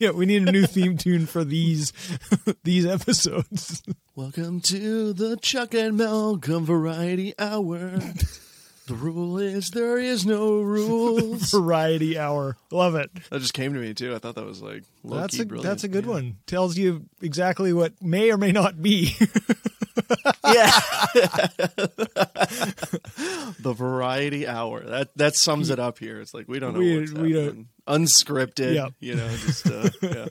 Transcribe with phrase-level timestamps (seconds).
[0.00, 1.92] Yeah, we need a new theme tune for these
[2.62, 3.82] these episodes.
[4.14, 7.98] Welcome to the Chuck and Malcolm Variety Hour.
[8.88, 11.50] The rule is there is no rules.
[11.52, 12.56] Variety hour.
[12.70, 13.10] Love it.
[13.30, 14.14] That just came to me too.
[14.14, 15.68] I thought that was like low That's a brilliant.
[15.68, 16.36] that's a good one.
[16.46, 19.14] Tells you exactly what may or may not be.
[20.44, 20.70] Yeah.
[23.60, 24.80] the Variety Hour.
[24.84, 26.20] That that sums it up here.
[26.22, 28.74] It's like we don't know We- what's we don't- Unscripted.
[28.74, 28.92] Yep.
[29.00, 30.28] You know, just uh, yeah.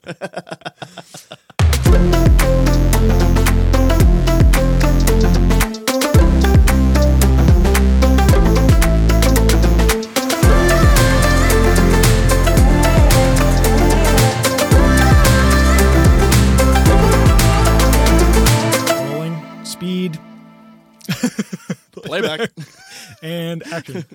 [21.91, 22.51] Playback.
[23.21, 24.05] and action.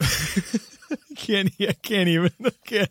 [1.16, 2.30] can't I can't even.
[2.44, 2.90] I can't.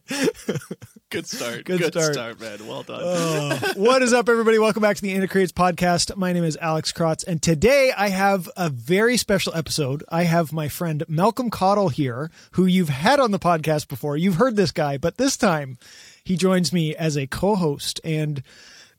[1.09, 1.63] Good start.
[1.65, 2.13] Good Good, start.
[2.13, 2.39] start.
[2.41, 2.67] man.
[2.67, 3.01] Well done.
[3.01, 4.59] Uh, what is up, everybody?
[4.59, 6.15] Welcome back to the Anticreates podcast.
[6.17, 10.03] My name is Alex Krotz, and today I have a very special episode.
[10.09, 14.17] I have my friend Malcolm Cottle here, who you've had on the podcast before.
[14.17, 15.77] You've heard this guy, but this time
[16.23, 18.43] he joins me as a co-host, and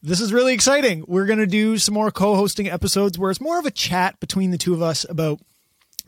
[0.03, 1.05] this is really exciting.
[1.07, 4.51] We're going to do some more co-hosting episodes where it's more of a chat between
[4.51, 5.41] the two of us about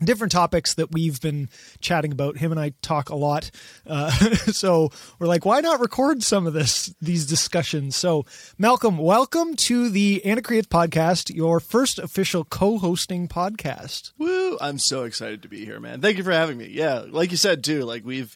[0.03, 2.37] different topics that we've been chatting about.
[2.37, 3.51] Him and I talk a lot,
[3.85, 4.09] uh,
[4.51, 7.95] so we're like, why not record some of this these discussions?
[7.95, 8.25] So,
[8.57, 14.11] Malcolm, welcome to the Anacreates podcast, your first official co-hosting podcast.
[14.17, 14.57] Woo!
[14.59, 16.01] I'm so excited to be here, man.
[16.01, 16.67] Thank you for having me.
[16.71, 17.83] Yeah, like you said too.
[17.83, 18.35] Like we've,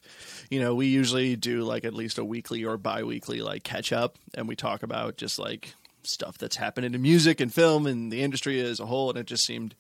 [0.49, 4.17] you know, we usually do like at least a weekly or bi-weekly like catch up,
[4.33, 8.21] and we talk about just like stuff that's happening in music and film and the
[8.21, 9.09] industry as a whole.
[9.09, 9.73] And it just seemed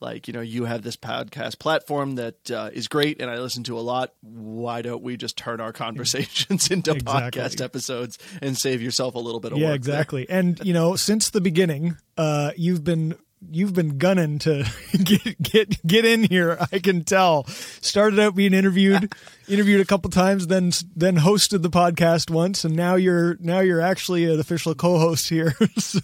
[0.00, 3.62] like you know you have this podcast platform that uh, is great, and I listen
[3.64, 4.12] to a lot.
[4.20, 7.40] Why don't we just turn our conversations into Exactly.
[7.40, 9.82] podcast episodes and save yourself a little bit of yeah, work?
[9.82, 9.94] there?
[9.94, 10.28] exactly.
[10.28, 13.16] And you know, since the beginning, uh, you've been
[13.50, 14.64] you've been gunning to
[15.04, 16.58] get get get in here.
[16.72, 17.44] I can tell.
[17.46, 19.12] Started out being interviewed,
[19.48, 23.80] interviewed a couple times, then then hosted the podcast once, and now you're now you're
[23.80, 25.54] actually an official co-host here.
[25.78, 26.00] so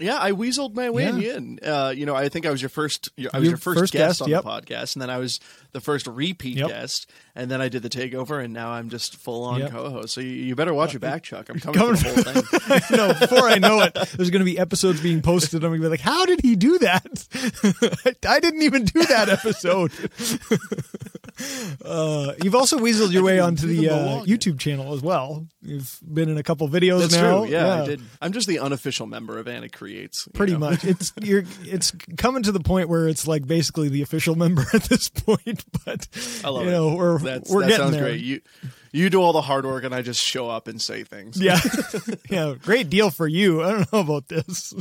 [0.00, 1.36] Yeah, I weaseled my way Yeah.
[1.36, 1.58] in.
[1.64, 3.08] Uh, you know, I think I was your first.
[3.18, 4.44] I was Your your first, first guest, guest, on yep.
[4.44, 5.40] the podcast, and then I was
[5.72, 6.68] the first repeat Yep.
[6.68, 9.70] guest, and then I did the takeover, and now I'm just full on Yep.
[9.70, 10.14] co-host.
[10.14, 11.48] So you, you better watch your back, Chuck.
[11.48, 12.82] I'm coming, Coming for the whole thing.
[12.92, 15.64] I know before I know it, there's going to be episodes being posted.
[15.64, 18.16] I'm going to be like, "How did he do that?
[18.28, 19.90] I didn't even do that episode."
[21.84, 25.46] uh, you've also weaseled your way onto the the uh, YouTube channel as well.
[25.62, 27.44] You've been in a couple videos That's now.
[27.44, 27.52] true.
[27.52, 28.00] Yeah, I did.
[28.20, 30.26] I'm just the unofficial member of Anna Creates.
[30.34, 30.58] Pretty know?
[30.58, 34.64] much, it's you're it's coming to the point where it's like basically the official member
[34.74, 35.64] at this point.
[35.84, 36.08] But
[36.44, 36.96] I love you it.
[36.96, 38.04] we're That's, we're that getting sounds there.
[38.04, 38.20] great.
[38.20, 38.40] You
[38.92, 41.40] you do all the hard work, and I just show up and say things.
[41.40, 41.58] Yeah.
[42.30, 42.54] yeah.
[42.60, 43.62] Great deal for you.
[43.62, 44.74] I don't know about this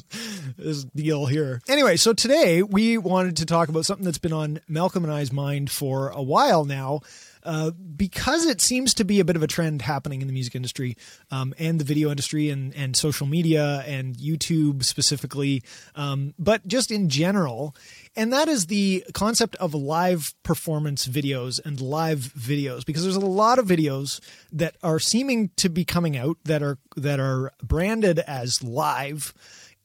[0.57, 1.61] this deal here.
[1.67, 5.31] Anyway, so today we wanted to talk about something that's been on Malcolm and I's
[5.31, 7.01] mind for a while now.
[7.47, 10.53] Uh, because it seems to be a bit of a trend happening in the music
[10.53, 10.97] industry
[11.31, 15.63] um, and the video industry and, and social media and YouTube specifically,
[15.95, 17.73] um, but just in general.
[18.17, 23.21] And that is the concept of live performance videos and live videos, because there's a
[23.21, 24.19] lot of videos
[24.51, 29.33] that are seeming to be coming out that are that are branded as live,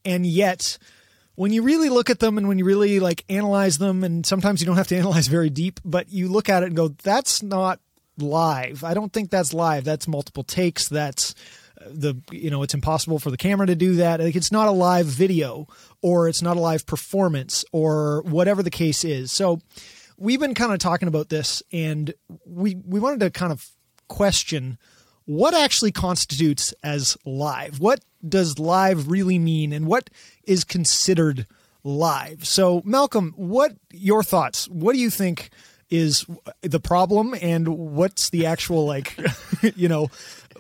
[0.05, 0.79] and yet
[1.35, 4.61] when you really look at them and when you really like analyze them, and sometimes
[4.61, 7.43] you don't have to analyze very deep, but you look at it and go, "That's
[7.43, 7.81] not
[8.19, 8.85] live.
[8.85, 9.85] I don't think that's live.
[9.85, 10.89] That's multiple takes.
[10.89, 11.35] That's
[11.81, 14.69] uh, the you know it's impossible for the camera to do that like it's not
[14.69, 15.67] a live video
[16.03, 19.59] or it's not a live performance or whatever the case is so
[20.19, 22.15] we've been kind of talking about this and
[22.47, 23.67] we we wanted to kind of
[24.09, 24.79] question
[25.25, 27.81] what actually constitutes as live?
[27.81, 30.11] What does live really mean and what
[30.45, 31.47] is considered
[31.85, 32.47] live?
[32.47, 34.69] So malcolm what your thoughts?
[34.69, 35.51] What do you think
[35.91, 36.25] is
[36.63, 39.17] the problem and what's the actual like
[39.77, 40.09] you know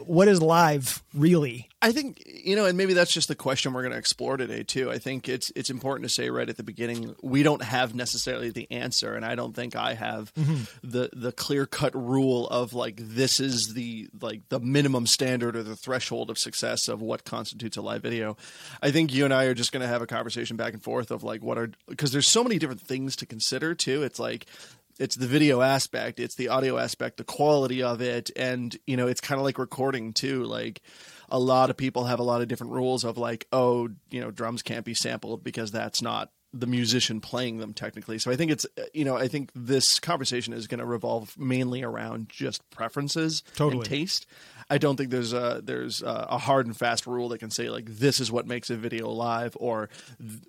[0.04, 3.82] what is live really I think you know, and maybe that's just the question we're
[3.82, 4.88] going to explore today too.
[4.88, 8.50] I think it's it's important to say right at the beginning we don't have necessarily
[8.50, 10.62] the answer, and I don't think I have mm-hmm.
[10.88, 15.64] the the clear cut rule of like this is the like the minimum standard or
[15.64, 18.36] the threshold of success of what constitutes a live video.
[18.80, 21.10] I think you and I are just going to have a conversation back and forth
[21.10, 24.04] of like what are because there's so many different things to consider too.
[24.04, 24.46] It's like
[25.00, 29.08] it's the video aspect, it's the audio aspect, the quality of it, and you know,
[29.08, 30.44] it's kind of like recording too.
[30.44, 30.80] Like
[31.32, 34.30] a lot of people have a lot of different rules of like, oh, you know,
[34.30, 38.18] drums can't be sampled because that's not the musician playing them technically.
[38.18, 41.36] So I think it's uh, you know I think this conversation is going to revolve
[41.38, 43.80] mainly around just preferences Totally.
[43.80, 44.26] and taste.
[44.72, 47.69] I don't think there's a there's a, a hard and fast rule that can say
[47.69, 49.89] like this is what makes a video live or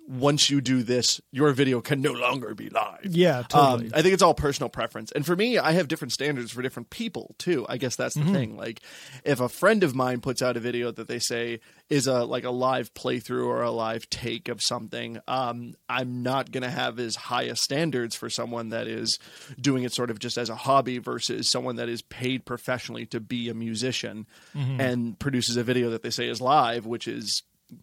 [0.08, 3.04] once you do this your video can no longer be live.
[3.04, 3.86] Yeah, totally.
[3.86, 5.12] Um, I think it's all personal preference.
[5.12, 7.66] And for me, I have different standards for different people too.
[7.68, 8.32] I guess that's the Mm-hmm.
[8.34, 8.56] thing.
[8.56, 8.80] Like
[9.24, 12.44] if a friend of mine puts out a video that they say is a like
[12.44, 17.14] a live playthrough or a live take of something, um, I'm not gonna have as
[17.14, 19.18] high a standards for someone that is
[19.60, 23.20] doing it sort of just as a hobby versus someone that is paid professionally to
[23.20, 24.26] be a musician
[24.56, 24.80] Mm-hmm.
[24.80, 27.42] and produces a video that they say is live, which is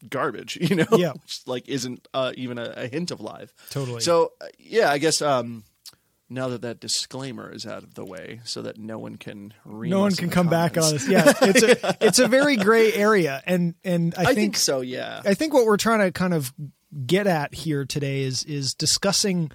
[0.09, 1.11] garbage, you know, Yeah.
[1.13, 3.53] which like isn't uh, even a, a hint of live.
[3.69, 4.01] Totally.
[4.01, 5.63] So uh, yeah, I guess um,
[6.31, 9.89] now that that disclaimer is out of the way, so that no one can read
[9.91, 11.03] no one can come back on comments.
[11.05, 11.09] us.
[11.09, 14.81] Yeah, it's a it's a very gray area, and and I, I think, think so.
[14.81, 15.21] Yeah.
[15.25, 16.53] I think what we're trying to kind of
[17.05, 19.51] get at here today is is discussing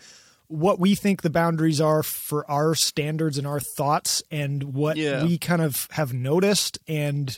[0.49, 5.25] what we think the boundaries are for our standards and our thoughts and what Yeah.
[5.25, 7.37] we kind of have noticed and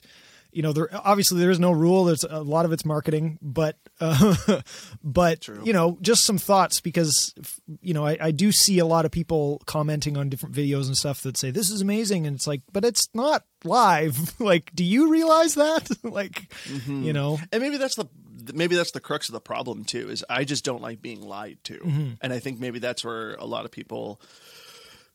[0.58, 3.76] you know there obviously there is no rule there's a lot of it's marketing but
[4.00, 4.60] uh,
[5.05, 5.60] but True.
[5.62, 7.32] you know just some thoughts because
[7.81, 10.96] you know I, I do see a lot of people commenting on different videos and
[10.99, 14.82] stuff that say this is amazing and it's like but it's not live like do
[14.84, 17.05] you realize that like Mm-hmm.
[17.05, 18.06] you know and maybe that's the
[18.52, 21.58] maybe that's the crux of the problem too is i just don't like being lied
[21.64, 22.08] to Mm-hmm.
[22.20, 24.20] and i think maybe that's where a lot of people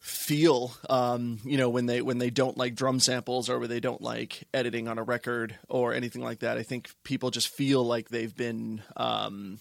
[0.03, 3.79] feel um, you know when they when they don't like drum samples or when they
[3.79, 7.85] don't like editing on a record or anything like that i think people just feel
[7.85, 9.59] like they've been um,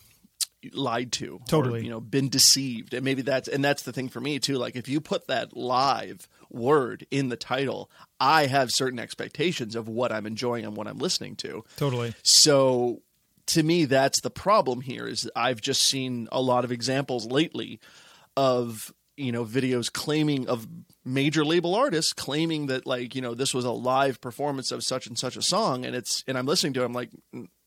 [0.73, 1.85] lied to or, Totally.
[1.85, 4.75] you know been deceived and maybe that's and that's the thing for me too like
[4.75, 10.11] if you put that live word in the title i have certain expectations of what
[10.11, 13.01] i'm enjoying and what i'm listening to totally so
[13.47, 15.07] to me, that's the problem here.
[15.07, 17.81] Is I've just seen a lot of examples lately
[18.37, 20.67] of you know videos claiming of
[21.05, 25.07] major label artists claiming that like you know this was a live performance of such
[25.07, 27.11] and such a song, and it's and I'm listening to it, I'm like.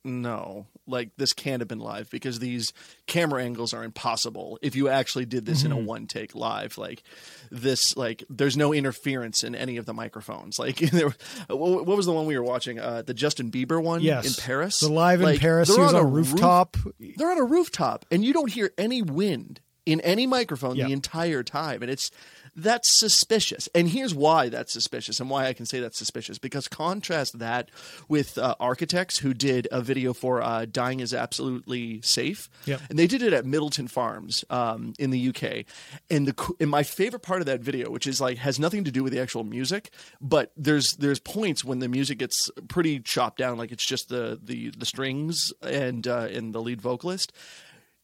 [0.08, 2.74] No, like this can't have been live because these
[3.08, 4.60] camera angles are impossible.
[4.62, 7.02] If you actually did this in a one take live, like
[7.50, 10.60] this, like there's no interference in any of the microphones.
[10.66, 11.10] Like there,
[11.48, 12.80] what what was the one we were watching?
[12.80, 14.28] Uh, the Justin Bieber one Yes.
[14.38, 14.80] in Paris.
[14.80, 16.78] The live in Paris, they're he was on a roof- rooftop.
[17.18, 21.44] they're on a rooftop, and you don't hear any wind in any microphone the entire
[21.44, 22.10] time, and it's
[22.58, 23.68] that's suspicious.
[23.76, 27.70] And here's why that's suspicious, and why I can say that's suspicious because contrast that
[28.08, 32.82] with uh, architects who did a video for uh, "Dying is Absolutely Safe," Yep.
[32.90, 35.66] and they did it at Middleton Farms um, in the UK.
[36.10, 38.92] And the and my favorite part of that video, which is like has nothing to
[38.92, 39.92] do with the actual music,
[40.22, 44.40] but there's there's points when the music gets pretty chopped down, like it's just the
[44.42, 47.34] the the strings and uh, and the lead vocalist.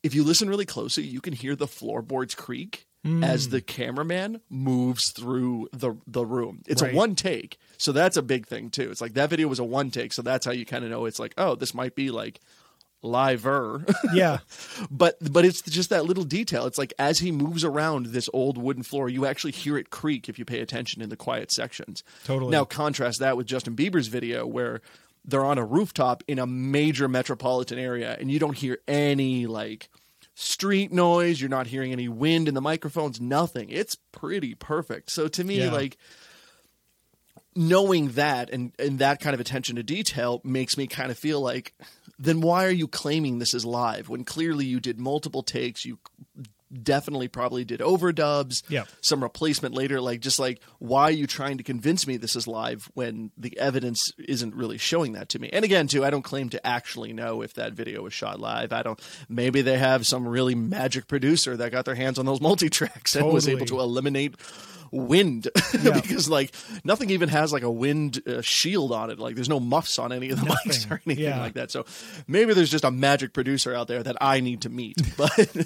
[0.03, 2.88] If you listen really closely, you can hear the floorboards creak
[3.24, 3.51] as hmm.
[3.51, 6.62] the cameraman moves through the the room.
[6.68, 6.94] It's Right.
[6.94, 8.92] a one take, so that's a big thing too.
[8.92, 11.06] It's like that video was a one take, so that's how you kind of know
[11.06, 12.39] it's like, oh, this might be like
[13.01, 13.86] liver.
[14.13, 14.39] Yeah,
[14.92, 16.65] but but it's just that little detail.
[16.65, 20.27] It's like as he moves around this old wooden floor, you actually hear it creak
[20.30, 22.04] if you pay attention in the quiet sections.
[22.25, 22.51] Totally.
[22.51, 24.81] Now contrast that with Justin Bieber's video where
[25.25, 29.89] they're on a rooftop in a major metropolitan area and you don't hear any like
[30.33, 33.69] street noise, you're not hearing any wind in the microphones, nothing.
[33.69, 35.12] It's pretty perfect.
[35.12, 35.71] So to me Yeah.
[35.71, 35.97] like
[37.56, 41.41] knowing that and, and that kind of attention to detail makes me kind of feel
[41.41, 41.73] like
[42.18, 45.99] then why are you claiming this is live when clearly you did multiple takes you
[46.83, 48.87] definitely probably did overdubs Yep.
[49.01, 52.47] some replacement later like just like why are you trying to convince me this is
[52.47, 55.49] live when the evidence isn't really showing that to me?
[55.51, 58.71] And again too i don't claim to actually know if that video was shot live.
[58.73, 62.42] I don't maybe they have some really magic producer that got their hands on those
[62.42, 64.35] multi-tracks and was able to eliminate
[64.92, 65.48] wind.
[65.81, 65.92] Yeah.
[66.00, 69.18] because like nothing even has like a wind uh, shield on it.
[69.19, 71.40] Like there's no muffs on any of the mics or anything Yeah.
[71.40, 71.71] like that.
[71.71, 71.86] So
[72.28, 74.98] maybe there's just a magic producer out there that i need to meet.
[75.18, 75.56] But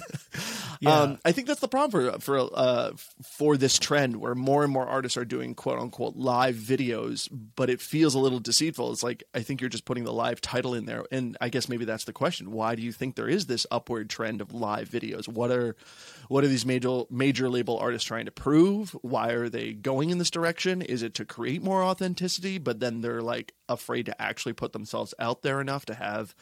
[0.80, 1.00] Yeah.
[1.00, 2.90] um, i think that's the problem for for uh,
[3.36, 7.68] for this trend where more and more artists are doing quote unquote live videos but
[7.70, 8.92] it feels a little deceitful.
[8.92, 11.04] It's like i think you're just putting the live title in there.
[11.10, 12.52] And i guess maybe that's the question.
[12.52, 15.26] Why do you think there is this upward trend of live videos?
[15.28, 15.76] What are
[16.28, 18.90] what are these major major label artists trying to prove?
[19.02, 20.82] Why are they going in this direction?
[20.82, 22.58] Is it to create more authenticity?
[22.58, 26.34] But then they're like afraid to actually put themselves out there enough to have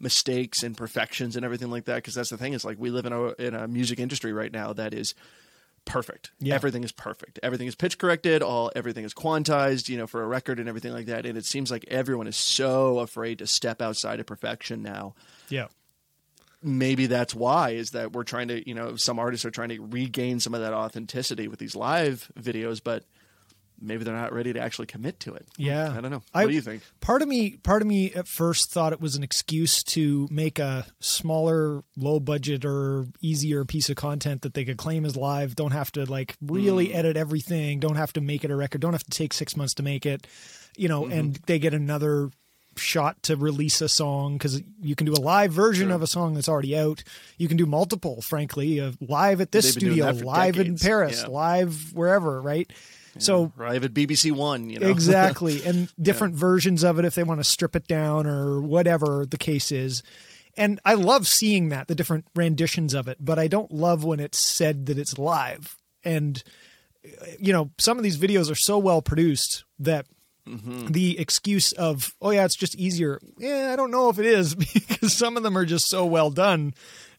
[0.00, 3.06] mistakes and perfections and everything like that because that's the thing is like we live
[3.06, 5.14] in a in a music industry right now that is
[5.84, 6.32] perfect.
[6.38, 6.54] Yeah.
[6.54, 7.38] everything is perfect.
[7.42, 10.92] Everything is pitch corrected all everything is quantized you know for a record and everything
[10.92, 14.82] like that and it seems like everyone is so afraid to step outside of perfection
[14.82, 15.14] now.
[15.48, 15.68] Yeah.
[16.62, 19.78] Maybe that's why is that we're trying to you know some artists are trying to
[19.80, 23.04] regain some of that authenticity with these live videos but
[23.80, 25.92] maybe they're not ready to actually commit to it Yeah.
[25.96, 28.28] i don't know what I- do you think Part of me, part of me at
[28.28, 33.88] first thought it was an excuse to make a smaller, low budget or easier piece
[33.88, 35.56] of content that they could claim as live.
[35.56, 36.96] Don't have to like really hmm.
[36.96, 37.80] edit everything.
[37.80, 38.82] Don't have to make it a record.
[38.82, 40.26] Don't have to take six months to make it.
[40.76, 41.12] You know, mm-hmm.
[41.12, 42.30] and they get another
[42.80, 45.94] shot to release a song because you can do a live version Sure.
[45.96, 47.02] of a song that's already out.
[47.36, 50.76] You can do multiple, frankly, uh, live at this They've been doing studio, live in.
[50.78, 51.28] Paris, Yeah.
[51.28, 52.70] live wherever, right?
[53.20, 57.24] So right at bbc one you know exactly and different versions of it if they
[57.24, 60.04] want to strip it down or whatever the case is
[60.56, 64.20] and i love seeing that the different renditions of it but i don't love when
[64.20, 66.44] it's said that it's live and
[67.04, 70.06] uh, you know some of these videos are so well produced that
[70.90, 73.20] the excuse of oh yeah it's just easier.
[73.38, 76.30] Yeah i don't know if it is because some of them are just so well
[76.30, 76.74] done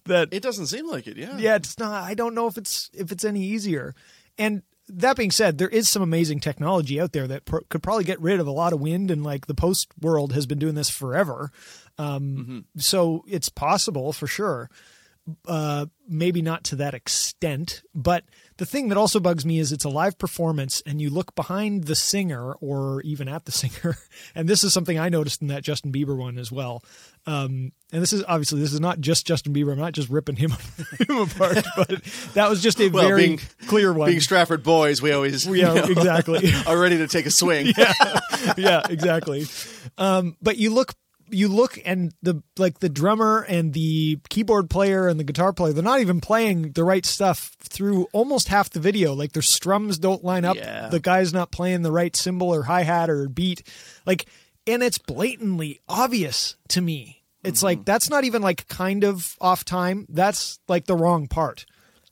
[0.06, 1.38] that it doesn't seem like it yeah.
[1.38, 3.94] Yeah it's not i don't know if it's if it's any easier.
[4.38, 8.06] And that being said there is some amazing technology out there that pr- could probably
[8.06, 10.76] get rid of a lot of wind and like the post world has been doing
[10.76, 11.52] this forever.
[12.00, 14.70] Um, so it's possible for sure.
[15.46, 17.84] Uh, maybe not to that extent.
[17.94, 18.24] But
[18.60, 21.86] the thing that also bugs me is it's a live performance, and you look behind
[21.86, 23.98] the singer or even at the singer,
[24.36, 26.84] and this is something I noticed in that Justin Bieber one as well.
[27.26, 29.72] Um, and this is obviously this is not just Justin Bieber.
[29.72, 30.52] I'm not just ripping him,
[31.08, 31.90] him apart, but
[32.36, 34.10] that was just a Well, very being- clear one.
[34.10, 36.52] being stratford boys we always you yeah, know, exactly.
[36.68, 37.74] are ready to take a swing
[38.58, 39.46] yeah, exactly.
[39.98, 40.94] Um, but you look,
[41.32, 45.74] you look, and the like the drummer and the keyboard player and the guitar player,
[45.74, 49.14] they're not even playing the right stuff through almost half the video.
[49.14, 50.56] Like their strums don't line up.
[50.56, 50.90] Yeah.
[50.90, 53.68] The guy's not playing the right cymbal or hi hat or beat.
[54.06, 54.28] Like,
[54.68, 57.24] and it's blatantly obvious to me.
[57.44, 57.86] It's like mm-hmm.
[57.86, 60.06] that's not even like kind of off time.
[60.10, 61.66] That's like the wrong part.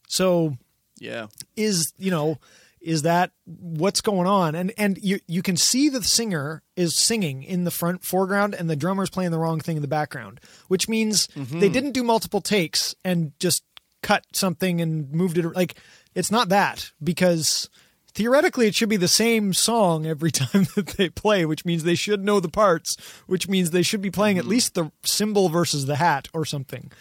[0.08, 0.58] So
[1.00, 2.38] yeah is you know
[2.82, 4.56] is that what's going on?
[4.56, 8.70] And and you you can see the singer is singing in the front foreground and
[8.70, 11.60] the drummer's playing the wrong thing in the background which means mm-hmm.
[11.60, 13.64] they didn't do multiple takes and just
[14.04, 15.76] cut something and moved it like
[16.14, 17.70] it's not that because
[18.14, 21.96] theoretically it should be the same song every time that they play which means they
[21.96, 24.52] should know the parts which means they should be playing at mm-hmm.
[24.52, 26.92] least the cymbal versus the hat or something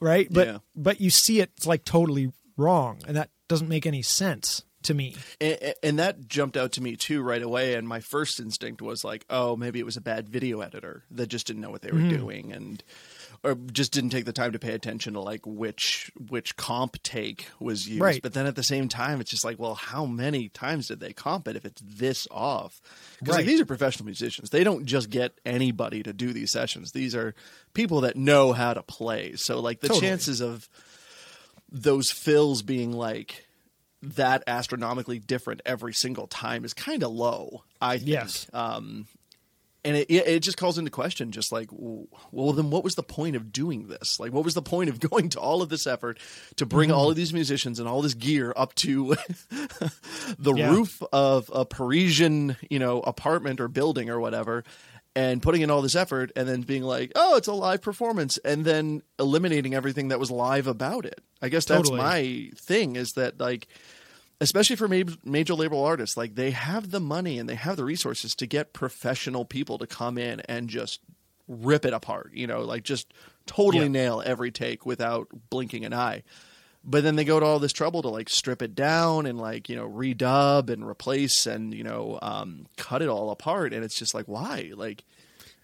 [0.00, 0.28] right?
[0.30, 0.58] But Yeah.
[0.74, 4.94] but you see it, it's like totally wrong and that doesn't make any sense to
[4.94, 8.80] me and, and that jumped out to me too right away and my first instinct
[8.82, 11.82] was like oh maybe it was a bad video editor that just didn't know what
[11.82, 12.16] they were Mm-hmm.
[12.16, 12.82] doing and
[13.44, 17.48] or just didn't take the time to pay attention to like which which comp take
[17.60, 18.22] was used Right.
[18.22, 21.12] but then at the same time it's just like well how many times did they
[21.12, 22.80] comp it if it's this off
[23.18, 23.40] because Right.
[23.40, 27.14] like these are professional musicians they don't just get anybody to do these sessions these
[27.14, 27.34] are
[27.74, 30.06] people that know how to play so like the Totally.
[30.06, 30.68] chances of
[31.70, 33.45] those fills being like
[34.14, 37.64] that astronomically different every single time is kind of low.
[37.80, 38.08] I think.
[38.10, 38.46] Yes.
[38.52, 39.06] Um,
[39.84, 43.36] and it, it just calls into question, just like, well, then what was the point
[43.36, 44.18] of doing this?
[44.18, 46.18] Like, what was the point of going to all of this effort
[46.56, 46.98] to bring Mm-hmm.
[46.98, 49.14] all of these musicians and all this gear up to
[50.38, 50.70] the Yeah.
[50.70, 54.64] roof of a Parisian, you know, apartment or building or whatever?
[55.14, 58.36] And putting in all this effort, and then being like, "Oh, it's a live performance,"
[58.44, 61.22] and then eliminating everything that was live about it.
[61.40, 61.96] I guess that's Totally.
[61.96, 62.96] my thing.
[62.96, 63.66] Is that like,
[64.40, 64.88] especially for
[65.24, 68.72] major label artists, like they have the money and they have the resources to get
[68.72, 71.00] professional people to come in and just
[71.48, 73.12] rip it apart, you know, like just
[73.46, 73.90] totally Yeah.
[73.92, 76.22] nail every take without blinking an eye.
[76.88, 79.68] But then they go to all this trouble to like strip it down and like,
[79.68, 83.72] you know, redub and replace and, you know, um, cut it all apart.
[83.72, 84.72] And it's just like, why?
[84.74, 85.04] Like,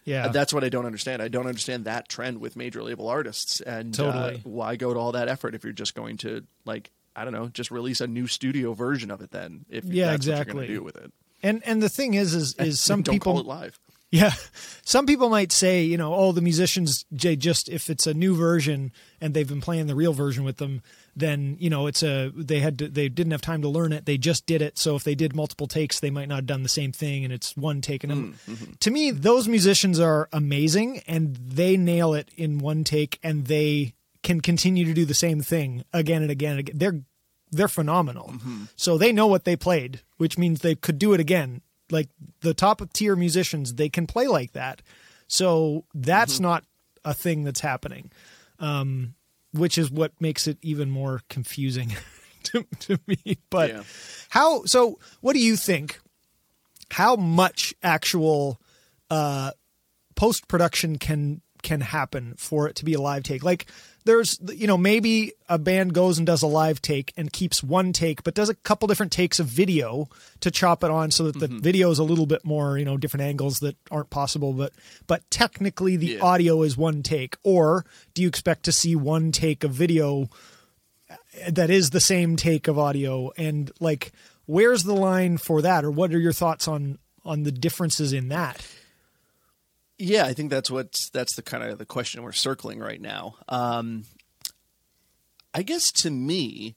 [0.05, 1.21] yeah that's what I don't understand.
[1.21, 5.13] I don't understand that trend with major label artists, and uh, why go to all
[5.13, 8.27] that effort if you're just going to like I don't know, just release a new
[8.27, 9.31] studio version of it.
[9.31, 10.67] Then if Yeah, that's what you're exactly.
[10.67, 13.47] do with it, and and the thing is is is some don't people call it
[13.47, 13.79] live.
[14.13, 14.33] Yeah.
[14.85, 18.35] Some people might say, you know, oh, the musicians, they just, if it's a new
[18.35, 20.83] version and they've been playing the real version with them,
[21.15, 24.05] then, you know, it's a, they had to, they didn't have time to learn it.
[24.05, 24.77] They just did it.
[24.77, 27.33] So if they did multiple takes, they might not have done the same thing and
[27.33, 28.03] it's one take.
[28.03, 28.71] And hmm, hmm.
[28.81, 33.95] to me, those musicians are amazing and they nail it in one take and they
[34.23, 36.77] can continue to do the same thing again and again and again.
[36.77, 37.01] They're,
[37.51, 38.33] they're phenomenal.
[38.75, 41.61] So they know what they played, which means they could do it again.
[41.91, 42.09] Like
[42.41, 44.81] the top of tier musicians, they can play like that.
[45.27, 46.63] So that's not
[47.05, 48.11] a thing that's happening,
[48.59, 49.13] um,
[49.51, 51.93] which is what makes it even more confusing
[52.43, 53.37] to, to me.
[53.51, 53.83] But Yeah.
[54.29, 54.63] how?
[54.65, 55.99] So what do you think?
[56.91, 58.59] How much actual
[59.11, 59.51] uh,
[60.15, 63.43] post production can can happen for it to be a live take.
[63.43, 63.65] Like
[64.05, 67.93] there's you know maybe a band goes and does a live take and keeps one
[67.93, 70.09] take but does a couple different takes of video
[70.41, 71.59] to chop it on so that the Mm-hmm.
[71.59, 74.73] video is a little bit more you know different angles that aren't possible but
[75.07, 76.19] but technically the Yeah.
[76.21, 80.27] audio is one take or do you expect to see one take of video
[81.49, 84.11] that is the same take of audio and like
[84.47, 88.27] where's the line for that or what are your thoughts on on the differences in
[88.27, 88.65] that
[90.03, 93.35] Yeah, I think that's what's that's the kind of the question we're circling right now.
[93.47, 94.03] Um,
[95.53, 96.75] I guess to me,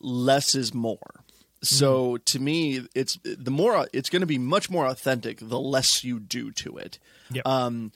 [0.00, 1.24] less is more.
[1.62, 6.02] So to me, it's the more it's going to be much more authentic the less
[6.02, 6.98] you do to it.
[7.30, 7.46] Yep.
[7.46, 7.92] Um,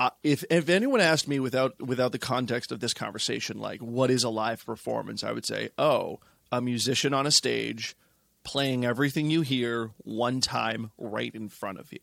[0.00, 4.10] uh, if if anyone asked me without without the context of this conversation, like what
[4.10, 7.96] is a live performance, I would say, oh, a musician on a stage
[8.44, 12.00] playing everything you hear one time right in front of you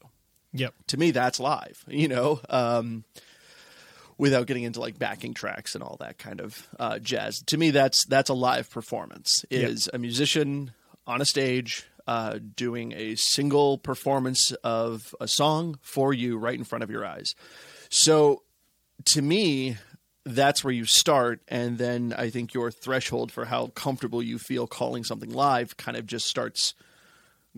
[0.54, 0.74] yep.
[0.88, 3.04] To me that's live you know um,
[4.18, 7.42] without getting into like backing tracks and all that kind of uh, jazz.
[7.48, 9.46] To me that's that's a live performance.
[9.50, 10.72] Is a musician
[11.08, 16.64] on a stage uh, doing a single performance of a song for you right in
[16.64, 17.36] front of your eyes.
[17.90, 18.44] So
[19.06, 19.78] to me
[20.26, 24.68] that's where you start and then i think your threshold for how comfortable you feel
[24.68, 26.76] calling something live kind of just starts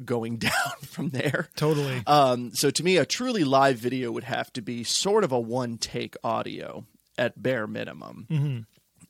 [0.03, 4.51] going down from there totally um, so to me, a truly live video would have
[4.53, 6.85] to be sort of a one take audio
[7.17, 8.25] at bare minimum.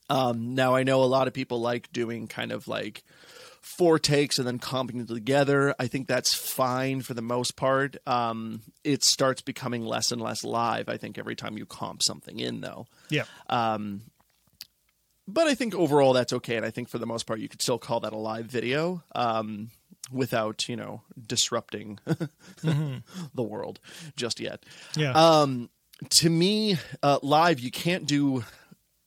[0.10, 3.04] Um, now I know a lot of people like doing kind of like
[3.62, 5.74] four takes and then comping them together.
[5.80, 7.96] I think that's fine for the most part.
[8.06, 10.90] Um, it starts becoming less and less live.
[10.90, 12.88] I think every time you comp something in though.
[13.10, 13.28] yep
[15.26, 17.62] But I think overall that's okay, and I think for the most part you could
[17.62, 19.72] still call that a live video um,
[20.12, 22.00] without you know disrupting
[22.62, 23.80] the world
[24.16, 24.64] just yet.
[24.96, 25.70] yeah Um,
[26.10, 28.44] to me, uh, live you can't do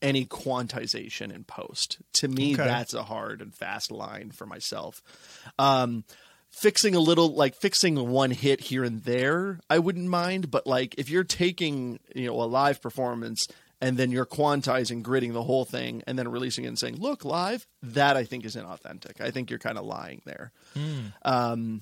[0.03, 1.99] any quantization in post.
[2.15, 2.65] To me, Okay.
[2.65, 5.03] that's a hard and fast line for myself.
[5.59, 6.05] Um,
[6.51, 10.51] fixing a little, like fixing one hit here and there, I wouldn't mind.
[10.51, 13.47] But like if you're taking you know a live performance
[13.81, 17.25] and then you're quantizing, gridding the whole thing, and then releasing it and saying, "Look,
[17.27, 19.21] live," that I think is inauthentic.
[19.21, 20.53] I think you're kind of lying there.
[21.23, 21.81] Um,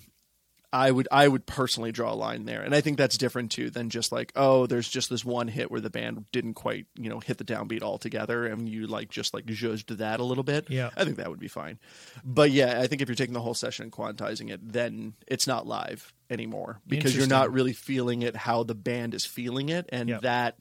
[0.73, 3.71] I would I would personally draw a line there, and I think that's different too
[3.71, 7.09] than just like oh, there's just this one hit where the band didn't quite you
[7.09, 10.69] know hit the downbeat altogether, and you like just like judged that a little bit.
[10.69, 10.91] Yeah.
[10.97, 11.79] I think that would be fine.
[12.25, 15.47] But yeah, I think if you're taking the whole session and quantizing it, then it's
[15.47, 19.89] not live anymore because you're not really feeling it how the band is feeling it,
[19.91, 20.19] and Yeah.
[20.23, 20.57] that.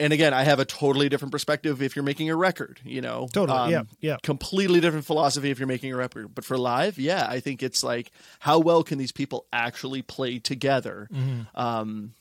[0.00, 3.22] And again, I have a totally different perspective if you're making a record, you know.
[3.22, 4.16] Um, Totally, yeah, yeah.
[4.22, 6.34] Completely different philosophy if you're making a record.
[6.34, 10.38] But for live, yeah, I think it's like how well can these people actually play
[10.38, 11.08] together?
[11.12, 11.60] Mm-hmm.
[11.60, 12.14] Um,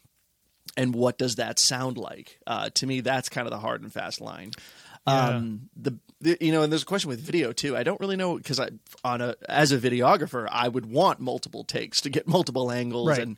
[0.76, 2.40] and what does that sound like?
[2.46, 4.52] Uh, to me, that's kind of the hard and fast line.
[5.08, 7.78] Um, the, the you know, and there's a question with video too.
[7.78, 8.70] I don't really know because I
[9.04, 13.22] on a as a videographer, I would want multiple takes to get multiple angles Right.
[13.22, 13.38] and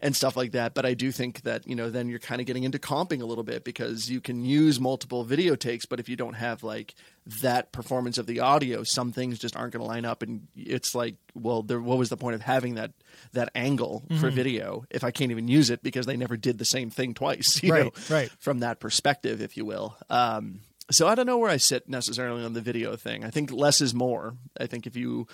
[0.00, 0.74] and stuff like that.
[0.74, 3.24] But I do think that you know then you're kind of getting into comping a
[3.26, 6.94] little bit because you can use multiple video takes, but if you don't have like
[7.42, 10.94] that performance of the audio, some things just aren't going to line up, and it's
[10.94, 12.92] like, well, there, what was the point of having that
[13.32, 14.20] that angle Mm-hmm.
[14.20, 17.12] for video if I can't even use it because they never did the same thing
[17.14, 18.30] twice, you Right, know, right.
[18.38, 19.96] from that perspective, if you will.
[20.08, 23.24] Um, so I don't know where I sit necessarily on the video thing.
[23.24, 24.34] I think less is more.
[24.58, 25.26] I think if you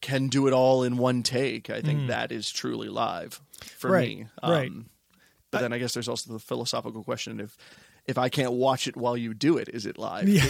[0.00, 2.06] can do it all in one take, I think mm.
[2.08, 3.40] that is truly live
[3.78, 3.92] for Mm.
[3.92, 4.26] Right, me.
[4.42, 4.70] right.
[4.70, 4.86] Um,
[5.50, 7.56] but then I guess there's also the philosophical question if
[8.06, 10.28] if I can't watch it while you do it, is it live?
[10.28, 10.44] Yeah,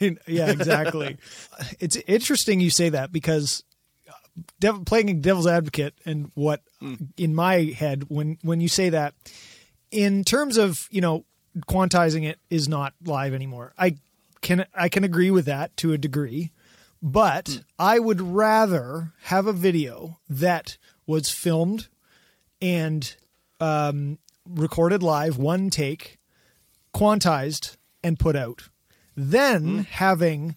[0.26, 1.18] yeah, exactly.
[1.78, 3.64] it's interesting you say that because
[4.08, 4.12] uh,
[4.60, 7.08] dev- playing devil's advocate and what mm.
[7.16, 9.14] in my head when when you say that
[9.90, 11.24] in terms of you know
[11.68, 13.72] quantizing it is not live anymore.
[13.78, 13.96] I
[14.42, 16.52] can I can agree with that to a degree,
[17.02, 21.88] but I would rather have a video that was filmed
[22.60, 23.16] and
[23.60, 26.18] um, recorded live, one take,
[26.94, 28.68] quantized and put out.
[29.16, 30.56] Then having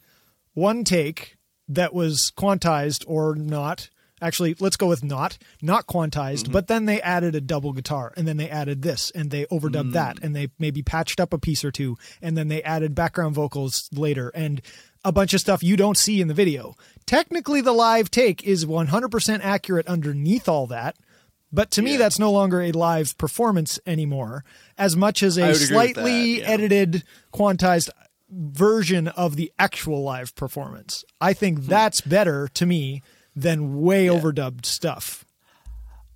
[0.54, 3.90] one take that was quantized or not.
[4.22, 8.28] Actually, let's go with not, not quantized, but then they added a double guitar and
[8.28, 11.64] then they added this and they overdubbed that and they maybe patched up a piece
[11.64, 14.62] or two and then they added background vocals later and
[15.06, 16.76] a bunch of stuff you don't see in the video.
[17.06, 20.98] Technically, the live take is 100% accurate underneath all that,
[21.52, 24.44] but to me, that's no longer a live performance anymore,
[24.78, 26.48] as much as a would agree with slightly that, yeah.
[26.50, 27.04] edited,
[27.34, 27.90] quantized
[28.30, 31.04] version of the actual live performance.
[31.20, 31.38] I Hmm.
[31.40, 33.02] think that's better to me
[33.36, 35.26] than way overdubbed stuff.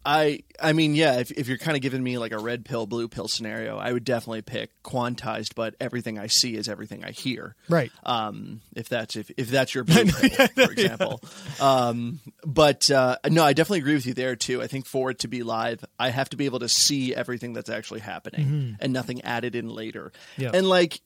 [0.05, 2.85] I I mean, yeah, if if you're kind of giving me like a red pill,
[2.85, 7.11] blue pill scenario, I would definitely pick quantized, but everything I see is everything I
[7.11, 7.55] hear.
[7.69, 7.89] Right.
[8.05, 11.21] Um, if that's if if that's your blue pill, for example.
[11.61, 14.61] Um, but uh, no, I definitely agree with you there too.
[14.61, 17.53] I think for it to be live, I have to be able to see everything
[17.53, 20.11] that's actually happening and nothing added in later.
[20.33, 20.41] Mm-hmm.
[20.41, 20.51] Yeah.
[20.53, 20.99] And like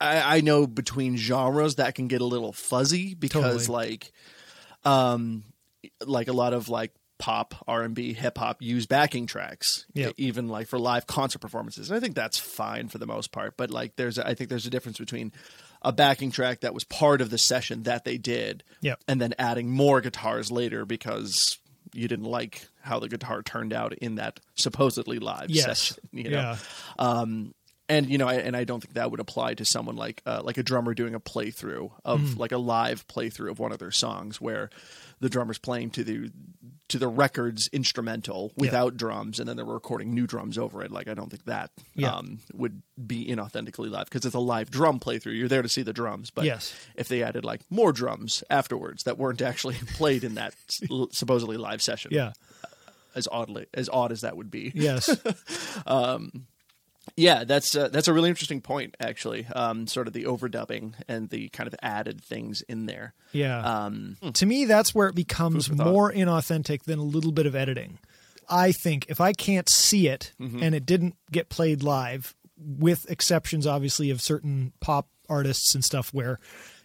[0.00, 3.88] I, I know between genres that can get a little fuzzy because Totally.
[3.88, 4.12] like
[4.84, 5.44] um
[6.04, 10.14] like a lot of like pop r&b hip-hop use backing tracks Yep.
[10.16, 13.58] even like for live concert performances and i think that's fine for the most part
[13.58, 15.32] but like there's i think there's a difference between
[15.82, 19.00] a backing track that was part of the session that they did Yep.
[19.06, 21.58] and then adding more guitars later because
[21.92, 25.64] you didn't like how the guitar turned out in that supposedly live Yes.
[25.66, 26.56] session you know Yeah.
[26.98, 27.54] um,
[27.90, 30.40] and you know, I, and I don't think that would apply to someone like uh,
[30.42, 32.38] like a drummer doing a playthrough of Mm.
[32.38, 34.70] like a live playthrough of one of their songs, where
[35.20, 36.30] the drummer's playing to the
[36.88, 40.90] to the record's instrumental without drums, and then they're recording new drums over it.
[40.90, 42.14] Like I don't think that Yeah.
[42.14, 45.36] um, would be inauthentically live because it's a live drum playthrough.
[45.38, 46.74] You're there to see the drums, but Yes.
[46.96, 50.54] if they added like more drums afterwards that weren't actually played in that
[51.12, 52.32] supposedly live session, Yeah.
[53.14, 55.10] as oddly as odd as that would be, Yes.
[57.16, 59.46] Yeah, that's uh, that's a really interesting point, actually.
[59.46, 63.14] Um, sort of the overdubbing and the kind of added things in there.
[63.32, 63.60] Yeah.
[63.84, 65.92] Um, to me, that's where it becomes Food for thought.
[65.92, 67.98] more inauthentic than a little bit of editing.
[68.48, 70.62] I think if I can't see it Mm-hmm.
[70.62, 76.12] and it didn't get played live, with exceptions obviously of certain pop artists and stuff
[76.12, 76.38] where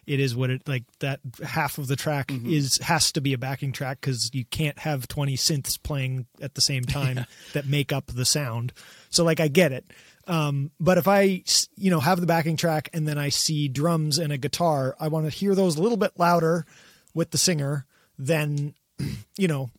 [0.07, 2.53] it is what it like that half of the track Mm-hmm.
[2.53, 6.53] is has to be a backing track because you can't have 20 synths playing at
[6.53, 8.71] the same time that make up the sound
[9.09, 9.83] so like i get it
[10.27, 11.43] um, but if I,
[11.75, 15.07] you know have the backing track and then i see drums and a guitar i
[15.07, 16.65] want to hear those a little bit louder
[17.13, 17.85] with the singer
[18.17, 18.73] than
[19.37, 19.69] you know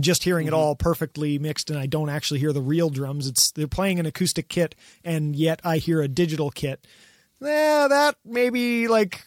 [0.00, 3.26] just hearing it all perfectly mixed and I don't actually hear the real drums.
[3.26, 6.86] It's they're playing an acoustic kit and yet I hear a digital kit.
[7.40, 9.24] Yeah, that maybe like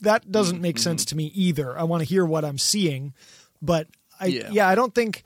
[0.00, 1.78] that doesn't make sense to me either.
[1.78, 3.14] I want to hear what I'm seeing,
[3.62, 3.86] but
[4.18, 4.68] I yeah, Yeah.
[4.68, 5.22] I don't think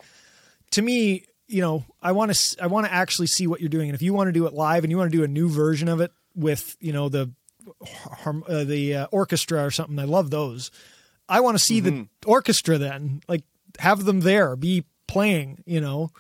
[0.73, 3.89] to me, you know, I want to I want to actually see what you're doing
[3.89, 5.49] and if you want to do it live and you want to do a new
[5.49, 7.31] version of it with, you know, the
[8.25, 10.71] uh, the uh, orchestra or something, I love those.
[11.29, 13.45] I want to see the orchestra then, like
[13.79, 16.11] have them there, be playing, you know.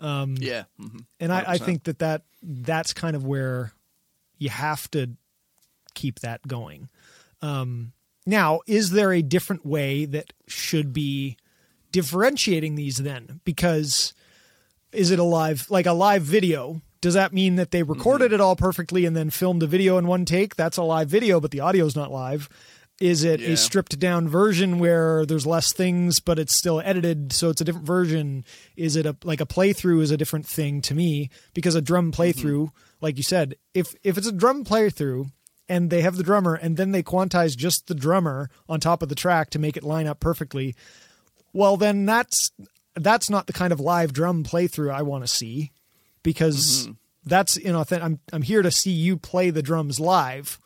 [0.00, 1.04] Um, yeah, mhm.
[1.20, 3.72] And I, I think that, that that's kind of where
[4.38, 5.10] you have to
[5.94, 6.88] keep that going.
[7.42, 7.92] Um,
[8.26, 11.36] now, is there a different way that should be
[11.92, 13.40] differentiating these then?
[13.44, 14.12] Because
[14.92, 16.80] is it a live, like a live video?
[17.00, 18.34] Does that mean that they recorded mm-hmm.
[18.34, 20.56] it all perfectly and then filmed the video in one take?
[20.56, 22.48] That's a live video, but the audio's not live.
[22.98, 23.50] Is it Yeah.
[23.50, 27.64] a stripped down version where there's less things, but it's still edited, so it's a
[27.64, 28.44] different version?
[28.74, 32.10] Is it a like a playthrough is a different thing to me because a drum
[32.10, 32.22] mm-hmm.
[32.22, 32.70] playthrough,
[33.02, 35.30] like you said, if if it's a drum playthrough
[35.68, 39.10] and they have the drummer and then they quantize just the drummer on top of
[39.10, 40.74] the track to make it line up perfectly,
[41.52, 42.50] well then that's
[42.96, 45.72] that's not the kind of live drum playthrough I want to see
[46.22, 46.92] because mm-hmm.
[47.24, 48.02] that's inauthentic.
[48.02, 50.58] I'm I'm here to see you play the drums live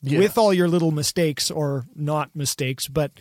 [0.00, 0.18] Yeah.
[0.18, 3.12] with all your little mistakes or not mistakes, but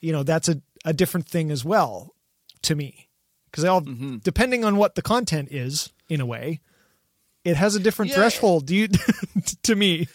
[0.00, 2.14] you know that's a a different thing as well
[2.62, 3.08] to me
[3.50, 4.18] because all mm-hmm.
[4.18, 6.60] depending on what the content is in a way,
[7.44, 8.18] it has a different Yeah.
[8.18, 8.66] threshold.
[8.66, 8.88] Do you
[9.64, 10.08] to me?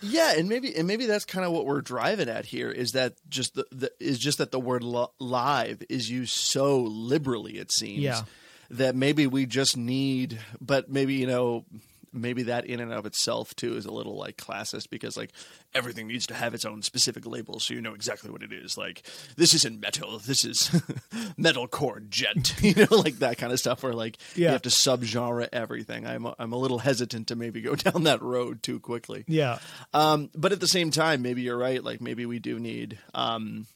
[0.00, 3.14] Yeah, and maybe and maybe that's kind of what we're driving at here is that
[3.28, 7.72] just the, the is just that the word lo- live is used so liberally it
[7.72, 8.22] seems Yeah.
[8.70, 11.64] that maybe we just need but maybe you know
[12.12, 15.30] maybe that in and of itself too is a little like classist because like
[15.74, 18.76] everything needs to have its own specific label so you know exactly what it is.
[18.78, 19.02] Like
[19.36, 20.18] this isn't metal.
[20.18, 20.68] This is
[21.38, 24.48] metalcore djent you know like that kind of stuff where like Yeah.
[24.48, 26.06] you have to subgenre everything.
[26.06, 29.24] I'm a, i'm a little hesitant to maybe go down that road too quickly.
[29.26, 29.58] Yeah,
[29.94, 31.82] um, but at the same time, maybe you're right.
[31.82, 33.66] Like maybe we do need um,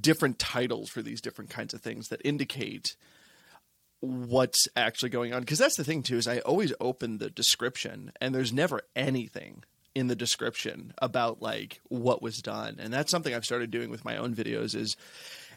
[0.00, 2.96] different titles for these different kinds of things that indicate
[4.00, 5.40] what's actually going on.
[5.40, 9.64] Because that's the thing too is I always open the description and there's never anything
[9.94, 14.04] in the description about like what was done, and that's something I've started doing with
[14.04, 14.74] my own videos.
[14.74, 14.96] Is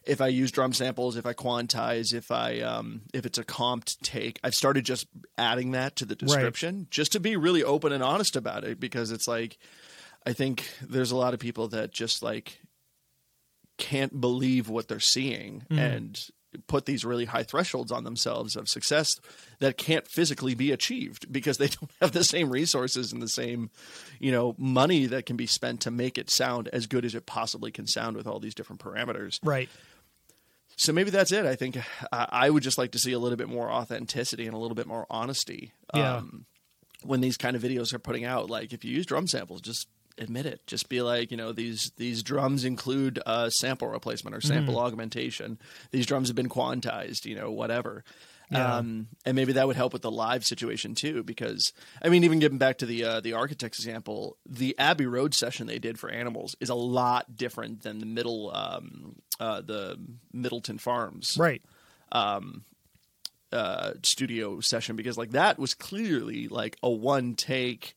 [0.05, 3.99] if I use drum samples, if I quantize, if I um, if it's a comped
[4.01, 8.03] take, I've started just adding that to the description just to be really open and
[8.03, 9.57] honest about it because it's like
[10.25, 12.59] I think there's a lot of people that just like
[13.77, 16.19] can't believe what they're seeing and
[16.67, 19.09] put these really high thresholds on themselves of success
[19.59, 23.69] that can't physically be achieved because they don't have the same resources and the same
[24.19, 27.25] you know money that can be spent to make it sound as good as it
[27.25, 29.69] possibly can sound with all these different parameters right.
[30.75, 31.45] so maybe that's it.
[31.45, 31.77] I think
[32.11, 34.75] I I would just like to see a little bit more authenticity and a little
[34.75, 35.71] bit more honesty.
[35.93, 36.17] Yeah.
[36.17, 36.45] Um,
[37.03, 39.87] when these kind of videos are putting out, like if you use drum samples, just
[40.17, 40.61] admit it.
[40.67, 45.57] Just be like, you know, these these drums include uh, sample replacement or sample augmentation.
[45.91, 48.03] These drums have been quantized, you know, whatever.
[48.51, 48.77] Yeah.
[48.77, 51.73] Um, and maybe that would help with the live situation too, because
[52.03, 55.65] I mean, even getting back to the uh, the architect's example, the Abbey Road session
[55.65, 59.97] they did for Animals is a lot different than the middle um, uh, the
[60.31, 61.63] Middleton Farms Right.
[63.51, 67.95] uh, studio session because like that was clearly like a one take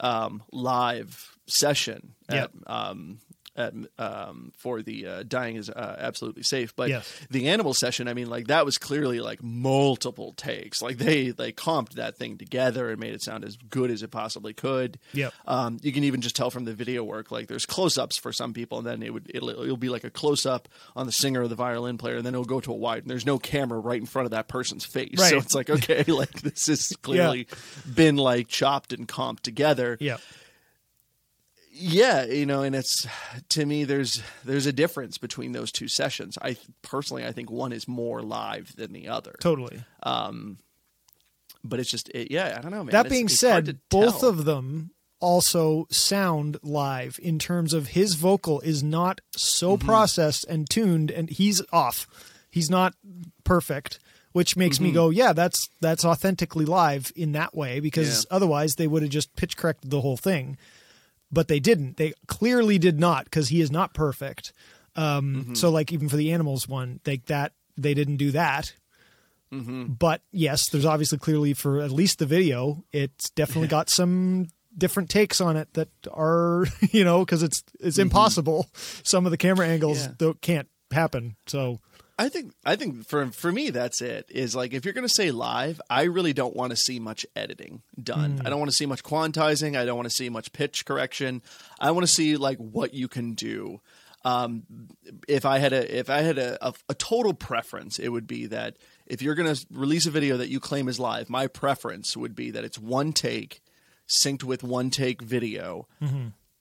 [0.00, 3.18] um, live session at, um,
[3.56, 7.12] at, um, for the uh, dying is uh, absolutely safe but Yes.
[7.28, 11.50] the animal session i mean like that was clearly like multiple takes like they they
[11.50, 15.32] comped that thing together and made it sound as good as it possibly could Yep.
[15.48, 18.52] um, you can even just tell from the video work like there's close-ups for some
[18.54, 21.48] people and then it would it'll, it'll be like a close-up on the singer or
[21.48, 23.98] the violin player and then it'll go to a wide and there's no camera right
[24.00, 25.30] in front of that person's face Right.
[25.30, 27.48] so it's like okay like this has clearly
[27.92, 30.18] been like chopped and comped together Yeah.
[31.80, 33.06] Yeah you know and it's
[33.48, 37.72] to me there's there's a difference between those two sessions i personally i think one
[37.72, 39.84] is more live than the other Totally.
[40.02, 40.58] Um
[41.64, 44.20] but it's just it, yeah i don't know man that It's- being it's said, both
[44.20, 44.28] tell.
[44.30, 49.86] of them also sound live in terms of his vocal is not so Mm-hmm.
[49.86, 52.06] processed and tuned and he's off.
[52.50, 52.94] He's not
[53.42, 53.98] perfect,
[54.30, 54.84] which makes Mm-hmm.
[54.84, 58.36] me go, yeah, that's that's authentically live in that way because Yeah.
[58.36, 60.56] otherwise they would have just pitch corrected the whole thing.
[61.30, 61.96] But they didn't.
[61.98, 64.52] They clearly did not because he is not perfect.
[64.96, 65.54] Um, Mm-hmm.
[65.54, 68.72] So like even for the animals one, they that they didn't do that.
[69.52, 69.84] Mm-hmm.
[69.92, 75.10] But yes, there's obviously clearly for at least the video, it's definitely got some different
[75.10, 78.66] takes on it that are you know because it's it's impossible.
[79.02, 80.10] Some of the camera angles Mm-hmm.
[80.10, 80.14] Yeah.
[80.18, 81.36] don't can't happen.
[81.46, 81.80] So
[82.18, 84.26] I think I think for for me that's it.
[84.28, 87.24] Is like if you're going to say live, I really don't want to see much
[87.36, 88.40] editing done.
[88.44, 89.76] I don't want to see much quantizing.
[89.78, 91.42] I don't want to see much pitch correction.
[91.78, 93.80] I want to see like what you can do.
[94.24, 94.64] Um,
[95.28, 98.46] if I had a if I had a, a, a total preference, it would be
[98.46, 98.76] that
[99.06, 102.34] if you're going to release a video that you claim is live, my preference would
[102.34, 103.62] be that it's one take,
[104.08, 105.86] synced with one take video,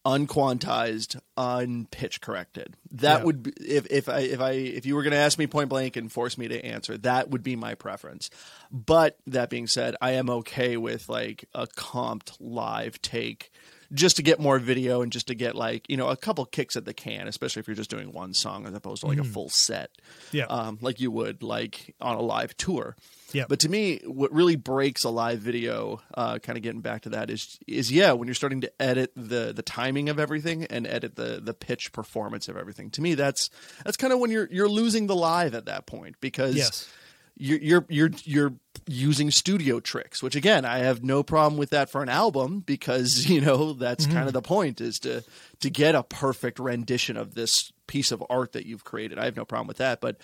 [0.08, 2.76] unquantized, unpitch corrected.
[2.92, 3.26] That Yeah.
[3.26, 5.68] would be if if I if I if you were going to ask me point
[5.68, 8.30] blank and force me to answer, that would be my preference.
[8.72, 13.52] But that being said, I am okay with like a comped live take
[13.94, 16.76] just to get more video and just to get like, you know, a couple kicks
[16.76, 19.24] at the can, especially if you're just doing one song as opposed to like a
[19.24, 19.92] full set.
[20.32, 20.46] Yeah.
[20.46, 22.96] Um, like you would like on a live tour.
[23.34, 23.46] Yeah.
[23.48, 27.10] But to me, what really breaks a live video, uh, kind of getting back to
[27.10, 30.88] that, is is yeah, when you're starting to edit the the timing of everything and
[30.88, 32.90] edit the the pitch performance of everything.
[32.92, 33.50] To me, that's
[33.84, 36.90] that's kind of when you're you're losing the live at that point because Yes.
[37.38, 38.54] you're you're you're you're
[38.88, 43.26] using studio tricks, which again, I have no problem with that for an album because
[43.30, 44.16] you know that's mm-hmm.
[44.16, 45.24] kind of the point is to
[45.60, 49.20] to get a perfect rendition of this piece of art that you've created.
[49.20, 50.18] I have no problem with that, but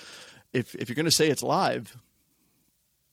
[0.54, 1.98] if if you're going to say it's live,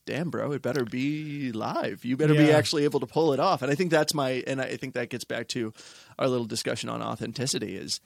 [0.05, 2.05] damn bro, it better be live.
[2.05, 3.61] You better be actually able to pull it off.
[3.61, 5.73] And I think that's my and I think that gets back to
[6.17, 7.99] our little discussion on authenticity is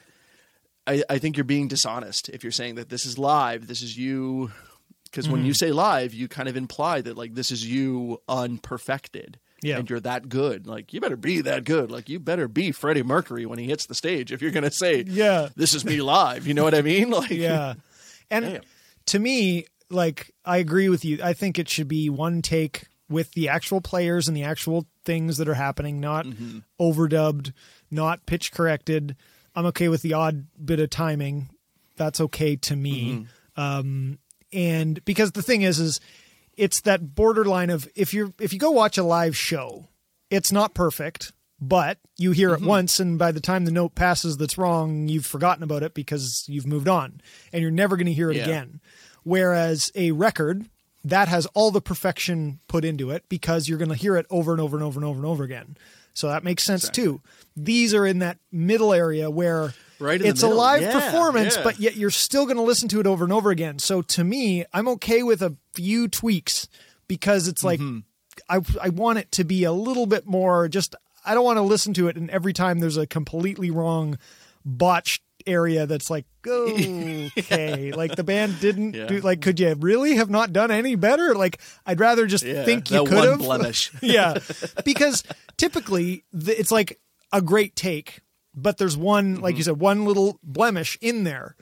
[0.87, 3.97] I, I think you're being dishonest if you're saying that this is live, this is
[3.97, 4.51] you
[5.15, 5.57] because when you Mm.
[5.57, 9.39] say live, you kind of imply that like this is you unperfected.
[9.63, 9.77] Yeah.
[9.79, 10.67] And you're that good.
[10.67, 11.89] Like you better be that good.
[11.89, 15.03] Like you better be Freddie Mercury when he hits the stage if you're gonna say
[15.07, 15.49] Yeah.
[15.55, 16.45] this is me live.
[16.45, 17.09] You know what I mean?
[17.15, 17.75] Like yeah.
[18.29, 18.61] And Damn.
[19.07, 21.19] to me, like I agree with you.
[21.23, 25.37] I think it should be one take with the actual players and the actual things
[25.37, 26.59] that are happening, not Mm-hmm.
[26.79, 27.53] overdubbed,
[27.89, 29.15] not pitch corrected.
[29.55, 31.49] I'm okay with the odd bit of timing.
[31.95, 33.11] That's okay to me.
[33.57, 33.61] Mm-hmm.
[33.61, 34.19] Um,
[34.55, 35.99] and because the thing is, is
[36.57, 39.89] it's that borderline of if you're if you go watch a live show,
[40.29, 42.63] it's not perfect, but you hear Mm-hmm.
[42.63, 45.93] it once, and by the time the note passes that's wrong, you've forgotten about it
[45.93, 48.43] because you've moved on, and you're never going to hear it Yeah.
[48.43, 48.79] again.
[49.23, 50.65] Whereas a record
[51.03, 54.51] that has all the perfection put into it because you're going to hear it over
[54.51, 55.77] and over and over and over and over again.
[56.13, 57.21] So that makes sense too.
[57.57, 61.55] These are in that middle area where Right in the it's a live Yeah, performance,
[61.57, 61.63] yeah.
[61.63, 63.79] but yet you're still going to listen to it over and over again.
[63.79, 66.67] So to me, I'm okay with a few tweaks
[67.07, 67.99] because it's like Mm-hmm.
[68.49, 70.93] I I want it to be a little bit more just
[71.25, 74.17] I don't want to listen to it and every time there's a completely wrong
[74.65, 79.05] botched area that's like okay like the band didn't Yeah.
[79.07, 82.65] do like could you really have not done any better like i'd rather just Yeah,
[82.65, 83.91] think you that could one have blemish.
[84.01, 84.37] yeah
[84.83, 85.23] because
[85.57, 86.99] typically the, it's like
[87.31, 88.19] a great take
[88.55, 89.71] but there's one like you Mm-hmm.
[89.71, 91.55] said one little blemish in there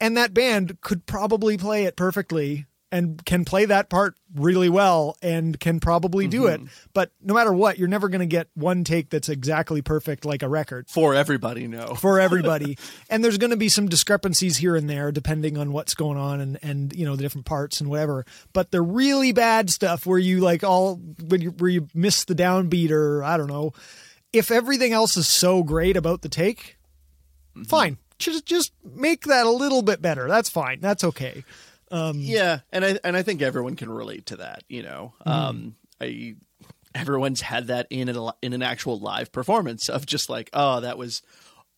[0.00, 5.16] and that band could probably play it perfectly and can play that part really well
[5.20, 6.60] and can probably do it.
[6.94, 10.44] But no matter what, you're never going to get one take that's exactly perfect like
[10.44, 11.94] a record For everybody, no.
[11.96, 12.78] for everybody.
[13.10, 16.40] and there's going to be some discrepancies here and there depending on what's going on
[16.40, 18.24] and and you know the different parts and whatever.
[18.52, 20.94] But the really bad stuff where you like all
[21.28, 23.72] when you where you miss the downbeat or I don't know,
[24.36, 26.76] if everything else is so great about the take,
[27.66, 27.98] fine.
[28.18, 30.28] Just just make that a little bit better.
[30.28, 30.80] That's fine.
[30.80, 31.44] That's okay.
[31.90, 34.64] Yeah, and I and I think everyone can relate to that.
[34.68, 35.30] You know, Mm.
[35.30, 36.34] um, I
[36.94, 40.96] everyone's had that in an in an actual live performance of just like, oh, that
[40.98, 41.22] was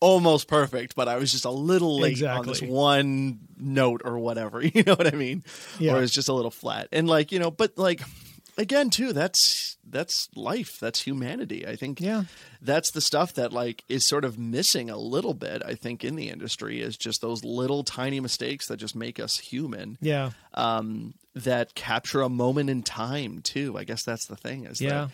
[0.01, 4.62] almost perfect, but I was just a little late on this one note or whatever.
[4.64, 5.42] You know what I mean?
[5.81, 5.94] Yeah.
[5.97, 8.01] Or it's just a little flat, and like you know, but like
[8.59, 11.66] again too, that's that's life, that's humanity.
[11.66, 12.25] I think Yeah.
[12.61, 16.16] that's the stuff that like is sort of missing a little bit i think in
[16.16, 20.31] the industry is just those little tiny mistakes that just make us human Yeah.
[20.55, 24.88] um that capture a moment in time too i guess that's the thing is Yeah.
[24.90, 25.11] that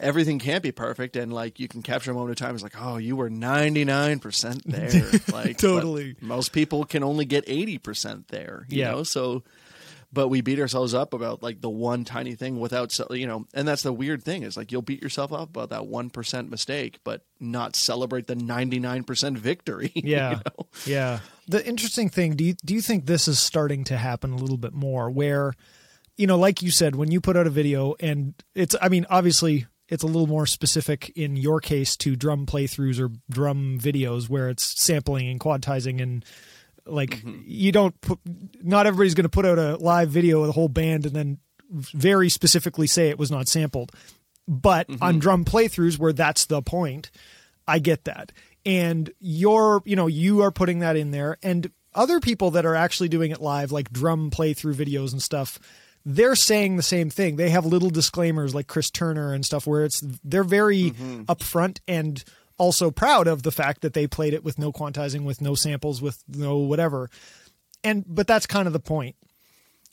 [0.00, 2.74] everything can't be perfect and like you can capture a moment in time it's like
[2.80, 6.16] oh you were 99% there like Totally.
[6.20, 8.90] most people can only get 80% there you Yeah.
[8.92, 9.44] know so
[10.12, 13.66] but we beat ourselves up about like the one tiny thing without you know and
[13.66, 17.24] that's the weird thing is like you'll beat yourself up about that 1% mistake but
[17.40, 20.40] not celebrate the 99% victory you Yeah.
[20.44, 20.66] know?
[20.86, 21.20] Yeah.
[21.48, 24.58] The interesting thing, do you do you think this is starting to happen a little
[24.58, 25.54] bit more where
[26.18, 29.06] you know, like you said, when you put out a video and it's I mean,
[29.08, 34.28] obviously it's a little more specific in your case to drum playthroughs or drum videos
[34.28, 36.24] where it's sampling and quantizing and
[36.86, 37.40] like mm-hmm.
[37.44, 38.18] you don't put
[38.62, 41.38] not everybody's going to put out a live video of the whole band and then
[41.70, 43.92] very specifically say it was not sampled.
[44.48, 45.02] But mm-hmm.
[45.02, 47.10] on drum playthroughs where that's the point,
[47.66, 48.32] I get that.
[48.66, 52.74] And you're, you know, you are putting that in there and other people that are
[52.74, 55.58] actually doing it live like drum playthrough videos and stuff,
[56.04, 57.36] they're saying the same thing.
[57.36, 61.22] They have little disclaimers like Chris Turner and stuff where it's they're very mm-hmm.
[61.22, 62.22] upfront and
[62.58, 66.00] also proud of the fact that they played it with no quantizing, with no samples,
[66.02, 67.10] with no whatever.
[67.84, 69.16] And but that's kind of the point.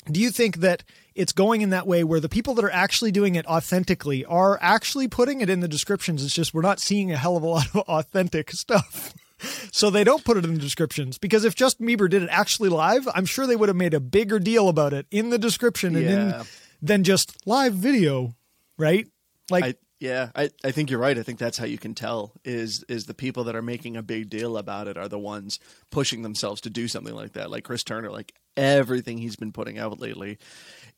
[0.09, 3.11] Do you think that it's going in that way where the people that are actually
[3.11, 6.23] doing it authentically are actually putting it in the descriptions?
[6.23, 9.13] It's just we're not seeing a hell of a lot of authentic stuff.
[9.71, 12.67] So they don't put it in the descriptions because if Justin Bieber did it actually
[12.67, 15.95] live, I'm sure they would have made a bigger deal about it in the description
[15.95, 16.39] and Yeah.
[16.41, 16.45] in,
[16.81, 18.35] than just live video,
[18.77, 19.07] right?
[19.49, 21.17] Like I, yeah, I, I think you're right.
[21.17, 24.01] I think that's how you can tell is is the people that are making a
[24.01, 25.59] big deal about it are the ones
[25.91, 27.51] pushing themselves to do something like that.
[27.51, 30.37] Like Chris Turner, like everything he's been putting out lately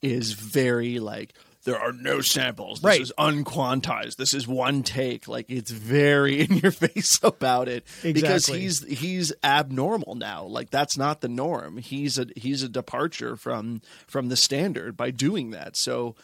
[0.01, 1.33] is very like
[1.63, 2.79] there are no samples.
[2.81, 3.01] This Right.
[3.01, 4.15] is unquantized.
[4.15, 5.27] This is one take.
[5.27, 10.45] Like it's very in your face about it because he's he's abnormal now.
[10.45, 11.77] Like that's not the norm.
[11.77, 15.75] He's a he's a departure from from the standard by doing that.
[15.77, 16.15] So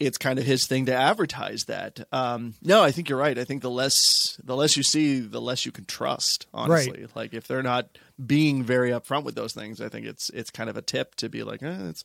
[0.00, 2.06] it's kind of his thing to advertise that.
[2.12, 3.38] Um, no, I think you're right.
[3.38, 6.46] I think the less the less you see, the less you can trust.
[6.52, 10.50] Honestly, like if they're not being very upfront with those things, I think it's it's
[10.50, 12.04] kind of a tip to be like, eh, it's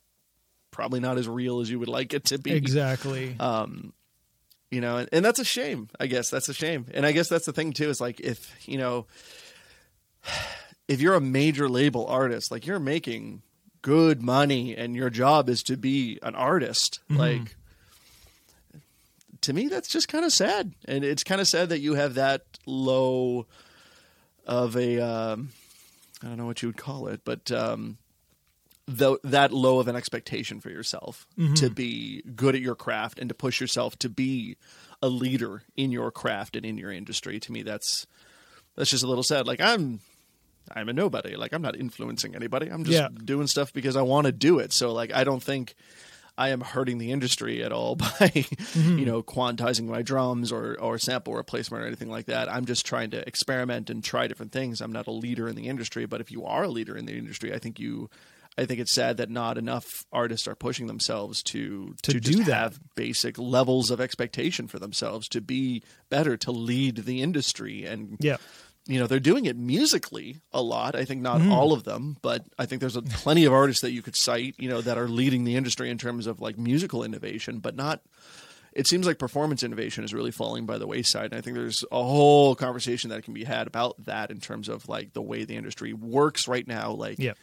[0.70, 2.52] probably not as real as you would like it to be.
[2.52, 3.34] exactly.
[4.70, 5.88] You know, and, and that's a shame.
[5.98, 6.86] I guess that's a shame.
[6.92, 7.88] And I guess that's the thing too.
[7.88, 9.06] Is like if you know,
[10.88, 13.42] if you're a major label artist, like you're making
[13.80, 17.56] good money, and your job is to be an artist, like
[19.42, 20.72] to me that's just kind of sad.
[20.86, 23.46] And it's kind of sad that you have that low
[24.46, 25.50] of a um,
[26.22, 27.98] i don't know what you would call it but um,
[28.86, 33.28] tho- that low of an expectation for yourself to be good at your craft and
[33.28, 34.56] to push yourself to be
[35.02, 38.06] a leader in your craft and in your industry to me that's
[38.74, 39.46] that's just a little sad.
[39.46, 40.00] Like i'm
[40.74, 41.36] i'm a nobody.
[41.36, 42.68] Like i'm not influencing anybody.
[42.68, 43.08] I'm just Yeah.
[43.24, 44.72] doing stuff because i want to do it.
[44.72, 45.74] So like i don't think
[46.38, 49.04] I am hurting the industry at all by, you mm-hmm.
[49.04, 52.50] know, quantizing my drums or, or sample replacement or anything like that.
[52.50, 54.80] I'm just trying to experiment and try different things.
[54.80, 57.18] I'm not a leader in the industry, but if you are a leader in the
[57.18, 58.08] industry, I think you,
[58.56, 62.44] I think it's sad that not enough artists are pushing themselves to To to, do
[62.44, 62.54] that.
[62.54, 68.16] have basic levels of expectation for themselves to be better, to lead the industry and
[68.20, 68.36] yeah.
[68.88, 70.96] You know they're doing it musically a lot.
[70.96, 71.52] I think not hmm.
[71.52, 74.54] all of them but i think there's a, plenty of artists that you could cite
[74.58, 78.00] you know that are leading the industry in terms of like musical innovation but not
[78.72, 81.26] it seems like performance innovation is really falling by the wayside.
[81.26, 84.68] And i think there's a whole conversation that can be had about that in terms
[84.68, 87.34] of like the way the industry works right now like Yeah.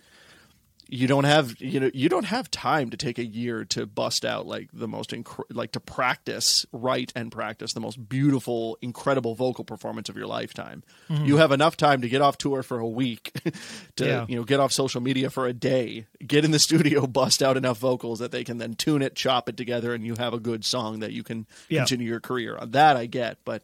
[0.87, 4.23] You don't have you know you don't have time to take a year to bust
[4.23, 9.33] out like the most inc- like to practice write and practice the most beautiful incredible
[9.35, 11.25] vocal performance of your lifetime Mm-hmm.
[11.25, 13.31] you have enough time to get off tour for a week
[13.95, 14.25] to Yeah.
[14.27, 17.57] you know get off social media for a day get in the studio bust out
[17.57, 20.39] enough vocals that they can then tune it chop it together and you have a
[20.39, 21.79] good song that you can Yeah.
[21.81, 23.63] continue your career on that i get but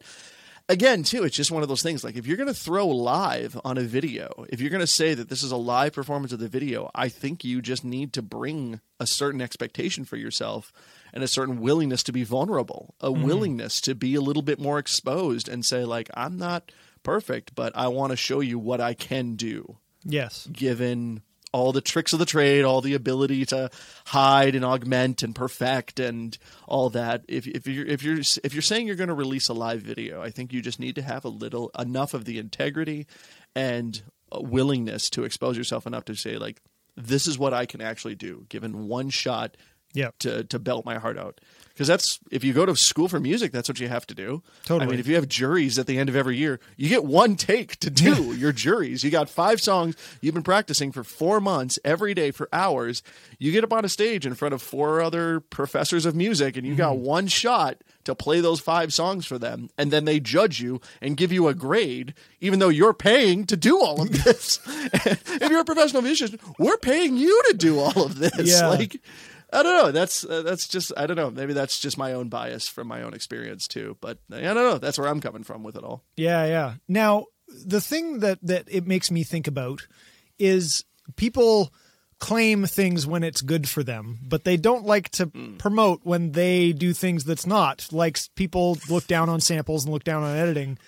[0.72, 3.60] again too it's just one of those things like if you're going to throw live
[3.64, 6.38] on a video if you're going to say that this is a live performance of
[6.38, 10.72] the video i think you just need to bring a certain expectation for yourself
[11.12, 13.22] and a certain willingness to be vulnerable a mm-hmm.
[13.22, 17.76] willingness to be a little bit more exposed and say like i'm not perfect but
[17.76, 20.48] i want to show you what i can do Yes.
[20.50, 21.22] given
[21.52, 23.70] all the tricks of the trade, all the ability to
[24.06, 26.36] hide and augment and perfect and
[26.66, 27.24] all that.
[27.28, 30.22] If if you're if you're if you're saying you're going to release a live video,
[30.22, 33.06] I think you just need to have a little enough of the integrity
[33.54, 34.02] and
[34.34, 36.60] willingness to expose yourself enough to say like
[36.96, 39.56] this is what I can actually do given one shot
[39.94, 40.10] Yeah.
[40.20, 41.40] to to belt my heart out.
[41.74, 44.42] Because that's if you go to school for music, that's what you have to do.
[44.64, 44.86] Totally.
[44.86, 47.34] I mean, if you have juries at the end of every year, you get one
[47.36, 49.02] take to do your juries.
[49.02, 53.02] You got five songs you've been practicing for four months every day for hours.
[53.38, 56.66] You get up on a stage in front of four other professors of music, and
[56.66, 57.04] you got Mm-hmm.
[57.04, 61.16] one shot to play those five songs for them, and then they judge you and
[61.16, 64.58] give you a grade, even though you're paying to do all of this.
[64.66, 68.50] if you're a professional musician, we're paying you to do all of this.
[68.60, 68.66] Yeah.
[68.66, 69.00] Like.
[69.52, 69.92] I don't know.
[69.92, 71.30] That's uh, that's just I don't know.
[71.30, 73.96] Maybe that's just my own bias from my own experience too.
[74.00, 74.78] But I don't know.
[74.78, 76.02] That's where I'm coming from with it all.
[76.16, 76.74] Yeah, yeah.
[76.88, 79.86] Now, the thing that that it makes me think about
[80.38, 80.84] is
[81.16, 81.72] people
[82.18, 85.26] claim things when it's good for them, but they don't like to
[85.58, 87.88] promote when they do things that's not.
[87.90, 90.78] Like people look down on samples and look down on editing.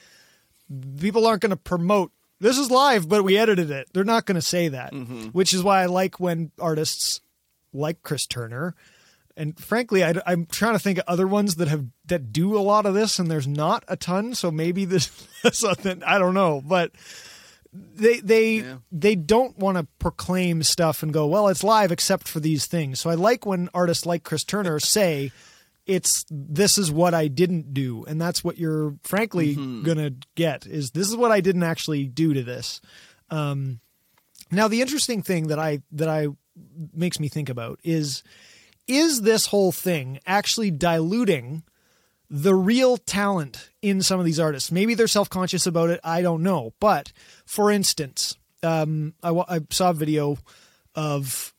[1.01, 3.89] People aren't going to promote this is live, but we edited it.
[3.93, 4.93] They're not going to say that,
[5.33, 7.21] which is why I like when artists
[7.75, 8.75] like Chris Turner
[9.37, 12.61] and frankly, I, am trying to think of other ones that have that do a
[12.61, 14.35] lot of this, and there's not a ton.
[14.35, 15.11] So maybe this
[15.53, 16.93] something I don't know, but
[17.72, 18.77] they they Yeah.
[18.93, 23.01] they don't want to proclaim stuff and go, well, it's live except for these things.
[23.01, 25.33] So I like when artists like Chris Turner say,
[25.85, 30.93] it's this is what I didn't do, and that's what you're frankly gonna get is
[30.93, 32.81] this is what I didn't actually do to this.
[33.31, 33.81] Um,
[34.53, 36.29] now the interesting thing that I that I
[36.92, 38.22] makes me think about is
[38.86, 41.62] is this whole thing actually diluting
[42.30, 44.72] the real talent in some of these artists?
[44.72, 46.00] Maybe they're self conscious about it.
[46.05, 46.72] I don't know.
[46.80, 47.12] But
[47.46, 50.38] for instance, um, I, I saw a video
[50.94, 51.55] of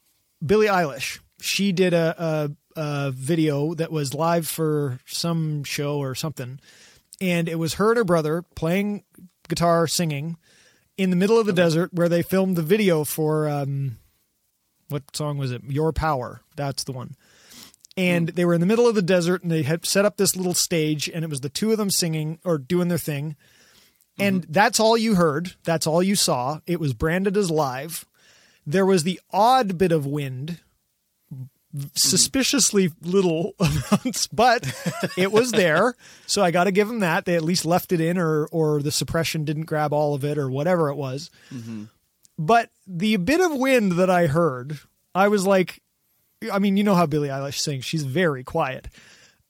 [0.46, 1.20] Billie Eilish.
[1.42, 2.16] She did a,
[2.76, 6.60] a, a video that was live for some show or something,
[7.22, 9.04] and it was her and her brother playing
[9.48, 10.38] guitar, singing
[10.98, 13.98] in the middle of the desert where they filmed the video for um,
[14.90, 15.64] what song was it?
[15.68, 16.42] Your Power.
[16.56, 17.16] That's the one.
[17.98, 18.36] And hmm.
[18.36, 20.54] they were in the middle of the desert and they had set up this little
[20.54, 23.36] stage and it was the two of them singing or doing their thing.
[24.18, 24.52] And mm-hmm.
[24.52, 25.56] that's all you heard.
[25.64, 26.60] That's all you saw.
[26.66, 28.06] It was branded as live.
[28.66, 30.60] There was the odd bit of wind,
[31.34, 31.88] mm-hmm.
[31.96, 34.74] suspiciously little amounts, but
[35.18, 35.96] it was there.
[36.28, 37.26] So I got to give them that.
[37.26, 40.38] They at least left it in, or or the suppression didn't grab all of it,
[40.38, 41.30] or whatever it was.
[41.54, 41.84] Mm-hmm.
[42.38, 44.80] But the bit of wind that I heard,
[45.14, 45.82] I was like,
[46.52, 48.88] I mean, you know how Billie Eilish sings; she's very quiet.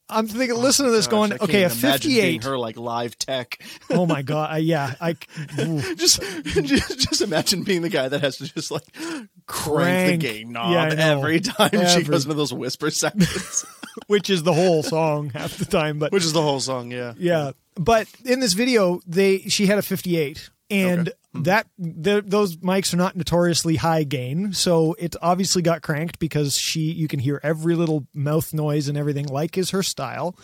[0.08, 2.44] I'm thinking, oh listen to this, Gosh, going, okay, a even imagine being 58.
[2.44, 3.60] her like live tech.
[3.90, 5.14] Oh my god, I, yeah, I
[5.96, 10.20] just, just just imagine being the guy that has to just like crank, Crank.
[10.22, 13.64] the gain knob Yeah, every time she goes into those whisper sections,
[14.06, 16.92] which is the whole song half the time, but which is the whole song.
[16.92, 21.16] Yeah, Yeah, but in this video, they she had a 58, and Okay.
[21.44, 26.56] That the, those mics are not notoriously high gain, so it obviously got cranked because
[26.56, 30.36] she you can hear every little mouth noise and everything, like is her style.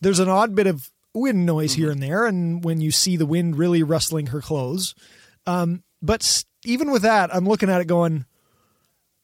[0.00, 3.26] There's an odd bit of wind noise here and there, and when you see the
[3.26, 4.94] wind really rustling her clothes,
[5.46, 8.26] um, but even with that, I'm looking at it going.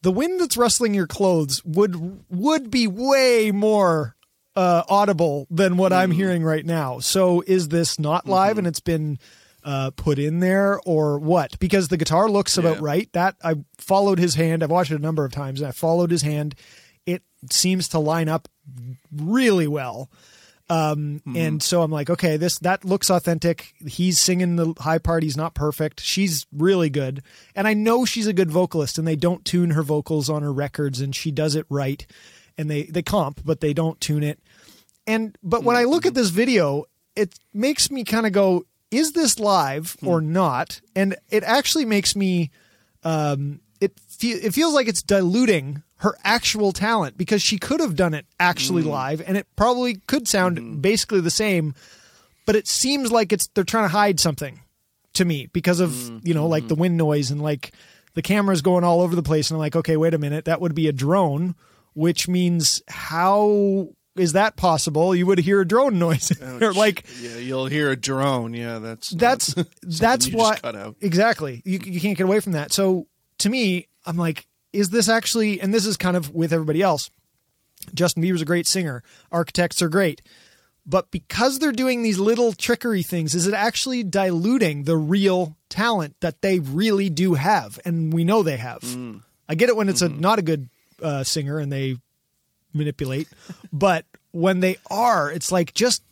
[0.03, 4.15] The wind that's rustling your clothes would would be way more
[4.59, 6.99] uh, audible than what I'm hearing right now.
[6.99, 9.21] So is this not live and it's been
[9.69, 11.59] uh, put in there or what?
[11.59, 13.13] Because the guitar looks about right.
[13.13, 14.63] That I followed his hand.
[14.63, 16.55] I've watched it a number of times and I followed his hand.
[17.05, 18.49] It seems to line up
[19.15, 20.11] really well.
[20.71, 23.75] Um, and so I'm like, okay, this that looks authentic.
[23.87, 25.23] He's singing the high part.
[25.23, 26.01] He's not perfect.
[26.01, 27.23] She's really good,
[27.55, 28.99] and I know she's a good vocalist.
[28.99, 32.07] And they don't tune her vocals on her records, and she does it right.
[32.59, 34.41] And they they comp, but they don't tune it.
[35.07, 36.85] And but when I look at this video,
[37.17, 40.09] it makes me kind of go, is this live hmm.
[40.09, 40.81] or not?
[40.97, 42.51] And it actually makes me
[43.05, 47.97] um, it fe- it feels like it's diluting her actual talent because she could have
[47.97, 48.91] done it actually hmm.
[48.91, 50.81] live and it probably could sound hmm.
[50.81, 51.75] basically the same
[52.47, 54.61] but it seems like it's they're trying to hide something
[55.15, 57.73] to me because of you know like the wind noise and like
[58.15, 60.61] the camera's going all over the place and I'm like okay wait a minute that
[60.61, 61.55] would be a drone
[61.95, 63.89] which means how
[64.19, 65.15] is that possible?
[65.15, 66.33] You would hear a drone noise.
[66.61, 68.53] Or like yeah, you'll hear a drone.
[68.55, 70.97] Yeah, that's that's that's you why just cut out.
[71.01, 71.63] exactly.
[71.65, 72.73] You, you can't get away from that.
[72.73, 73.07] So
[73.39, 77.11] to me i'm like is this actually and this is kind of with everybody else.
[77.95, 79.03] Justin bieber's a great singer.
[79.31, 80.21] Architects are great.
[80.85, 86.17] But because they're doing these little trickery things is it actually diluting the real talent
[86.21, 87.79] that they really do have?
[87.85, 88.81] And we know they have.
[88.81, 89.23] Mm.
[89.49, 90.19] i get it when it's Mm-hmm.
[90.19, 90.69] a not a good
[91.03, 91.97] uh, singer and they
[92.75, 93.29] manipulate
[93.73, 96.03] but when they are it's like just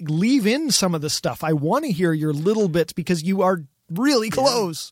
[0.00, 3.42] leave in some of the stuff i want to hear your little bits because you
[3.42, 4.90] are really close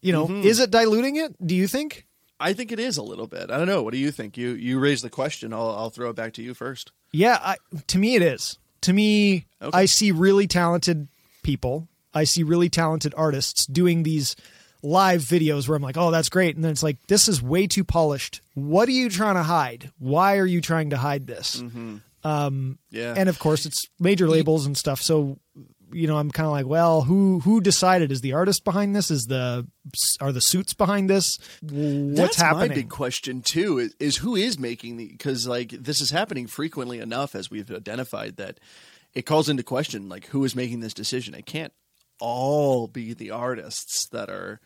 [0.00, 0.46] you know Mm-hmm.
[0.46, 2.06] is it diluting it do you think
[2.40, 3.48] I think it is a little bit.
[3.50, 3.84] I don't know.
[3.84, 4.36] What do you think?
[4.36, 5.52] You you raised the question.
[5.54, 6.90] I'll I'll throw it back to you first.
[7.12, 9.78] yeah I, to me it is to me Okay.
[9.78, 11.08] i see really talented
[11.42, 14.34] people i see really talented artists doing these
[14.84, 17.66] live videos where i'm like oh that's great and then it's like this is way
[17.66, 21.60] too polished what are you trying to hide why are you trying to hide this
[21.60, 21.96] mm-hmm.
[22.22, 23.14] um, Yeah.
[23.16, 25.38] and of course it's major labels and stuff so
[25.92, 29.10] you know i'm kind of like well who who decided is the artist behind this
[29.10, 29.66] is the
[30.20, 33.78] are the suits behind this what's That's happening my big question too.
[33.78, 35.06] Is, is who is making the?
[35.08, 38.58] Because like this is happening frequently enough as we've identified that
[39.14, 41.34] it calls into question like who is making this decision.
[41.34, 41.72] It can't
[42.24, 44.60] all be the artists that are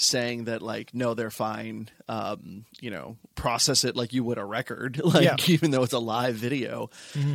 [0.00, 4.44] saying that like no they're fine um you know process it like you would a
[4.44, 5.36] record like Yeah.
[5.48, 6.88] even though it's a live video.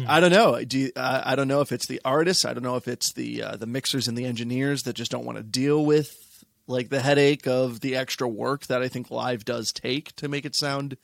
[0.07, 0.64] I don't know.
[0.64, 2.45] Do you, uh, i don't know if it's the artists.
[2.45, 5.26] I don't know if it's the uh, the mixers and the engineers that just don't
[5.26, 6.16] want to deal with
[6.68, 10.45] like the headache of the extra work that i think live does take to make
[10.45, 10.95] it sound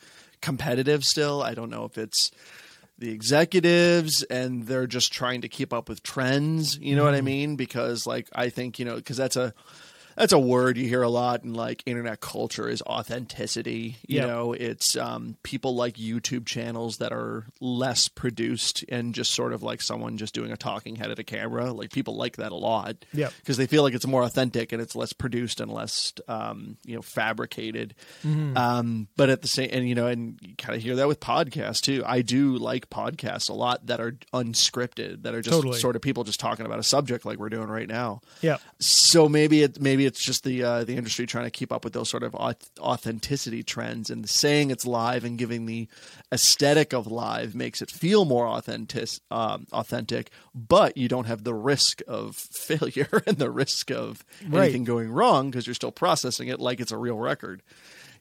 [0.41, 1.43] competitive still.
[1.43, 2.31] I don't know if it's
[2.99, 6.77] the executives and they're just trying to keep up with trends.
[6.77, 7.25] You know what i mm.
[7.25, 7.55] mean?
[7.55, 9.53] Because like i think you know because that's a
[10.19, 13.97] that's a word you hear a lot in like internet culture is authenticity.
[14.07, 14.27] You Yep.
[14.27, 19.63] know it's um, people like youtube channels that are less produced and just sort of
[19.63, 21.71] like someone just doing a talking head at a camera.
[21.71, 23.29] Like people like that a lot Yeah.
[23.39, 26.95] because they feel like it's more authentic and it's less produced and less um, you
[26.95, 27.95] know fabricated.
[28.25, 31.19] Um, but at the same and you know and you kind of hear that with
[31.19, 32.03] podcasts too.
[32.05, 35.79] I do like podcasts a lot that are unscripted that are just Totally.
[35.79, 38.21] sort of people just talking about a subject like we're doing right now.
[38.41, 41.83] Yeah so maybe it maybe it's just the uh, the industry trying to keep up
[41.85, 45.87] with those sort of authenticity trends and saying it's live and giving the
[46.31, 51.53] aesthetic of live makes it feel more authentic um, authentic but you don't have the
[51.53, 54.63] risk of failure and the risk of Right.
[54.65, 57.61] anything going wrong because you're still processing it like it's a real record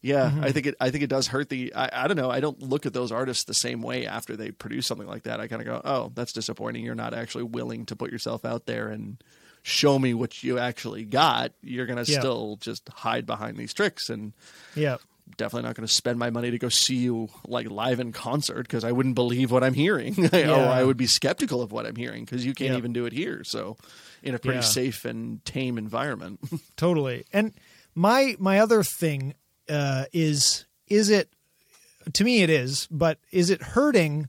[0.00, 0.76] yeah, I think it.
[0.80, 1.74] I think it does hurt the.
[1.74, 2.30] I, I don't know.
[2.30, 5.40] I don't look at those artists the same way after they produce something like that.
[5.40, 6.84] I kind of go, "Oh, that's disappointing.
[6.84, 9.20] You're not actually willing to put yourself out there and
[9.68, 11.52] show me what you actually got.
[11.62, 12.18] You're gonna Yeah.
[12.20, 14.32] still just hide behind these tricks, and
[14.74, 14.96] yeah
[15.36, 18.62] definitely not going to spend my money to go see you like live in concert
[18.62, 20.56] because I wouldn't believe what I'm hearing, or Yeah.
[20.56, 22.78] I would be skeptical of what I'm hearing because you can't Yeah.
[22.78, 23.42] even do it here.
[23.44, 23.76] So,
[24.22, 26.40] in a pretty safe and tame environment.
[26.76, 27.52] totally and
[27.94, 29.34] my my other thing
[29.68, 31.28] uh is is it
[32.14, 34.28] to me it is but is it hurting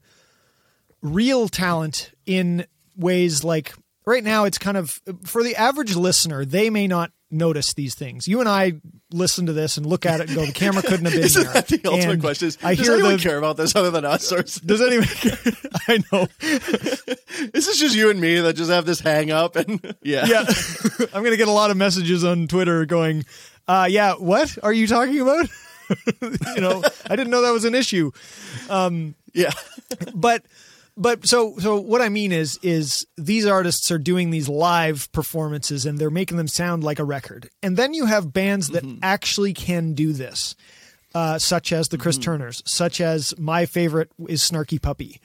[1.02, 2.66] real talent in
[2.98, 3.74] ways like
[4.10, 8.28] right now it's kind of for the average listener they may not notice these things
[8.28, 8.74] you and i
[9.12, 11.43] listen to this and look at it and go the camera couldn't have been Isn't
[11.43, 12.47] there that the ultimate And question?
[12.47, 14.32] Is, i does hear anyone the care about this other than us?
[14.32, 15.38] Or does anyone care?
[15.88, 19.55] i know is this just you and me that just have this hang up?
[19.55, 20.43] And yeah, yeah
[21.14, 23.26] i'm gonna get a lot of messages on twitter going
[23.68, 25.47] uh yeah what are you talking about
[26.55, 28.12] you know i didn't know that was an issue
[29.34, 29.51] yeah.
[30.16, 30.43] but
[31.00, 35.86] but so so what I mean is is these artists are doing these live performances
[35.86, 37.50] and they're making them sound like a record.
[37.64, 39.00] And then you have bands that mm-hmm.
[39.02, 40.56] actually can do this.
[41.16, 42.26] Uh, such as the Chris mm-hmm.
[42.26, 45.20] Turners, such as my favorite is Snarky Puppy.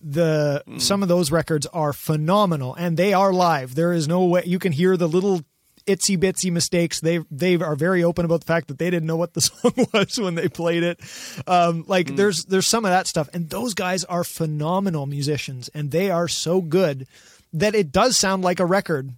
[0.00, 0.78] The mm-hmm.
[0.78, 3.74] some of those records are phenomenal and they are live.
[3.74, 5.42] There is no way you can hear the little
[5.86, 7.00] itsy bitsy mistakes.
[7.00, 9.72] They they are very open about the fact that they didn't know what the song
[9.92, 11.00] was when they played it.
[11.46, 15.90] Um, like there's there's some of that stuff, and those guys are phenomenal musicians, and
[15.90, 17.06] they are so good
[17.52, 19.12] that it does sound like a record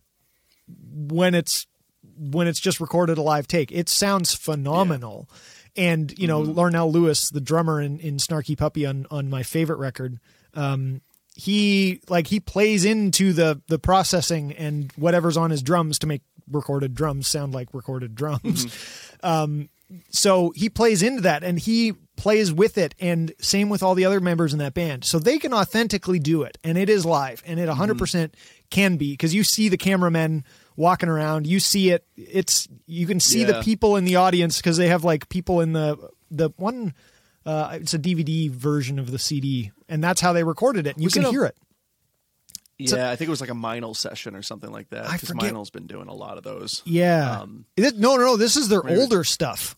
[0.94, 1.66] when it's
[2.18, 3.72] when it's just recorded a live take.
[3.72, 5.28] It sounds phenomenal.
[5.76, 9.78] And you know, Larnell Lewis, the drummer in, in Snarky Puppy on on my favorite
[9.78, 10.18] record,
[10.54, 11.02] um,
[11.36, 16.22] he like he plays into the the processing and whatever's on his drums to make
[16.50, 18.66] recorded drums sound like recorded drums.
[19.20, 19.68] Um,
[20.10, 24.04] so he plays into that and he plays with it and same with all the
[24.04, 25.04] other members in that band.
[25.04, 28.30] So they can authentically do it and it is live and it 100%
[28.70, 30.44] can be because you see the cameramen
[30.76, 34.76] walking around you see it it's you can see the people in the audience because
[34.76, 35.98] they have like people in the
[36.30, 36.94] the one
[37.44, 41.02] uh, it's a dvd version of the cd and that's how they recorded it and
[41.02, 41.56] you can hear it
[42.78, 45.06] Yeah, I think it was like a Meinl session or something like that.
[45.08, 46.82] I Because Meinl's been doing a lot of those.
[46.84, 47.40] Yeah.
[47.42, 48.36] Um, This- no, no, no.
[48.36, 49.76] This is their older stuff.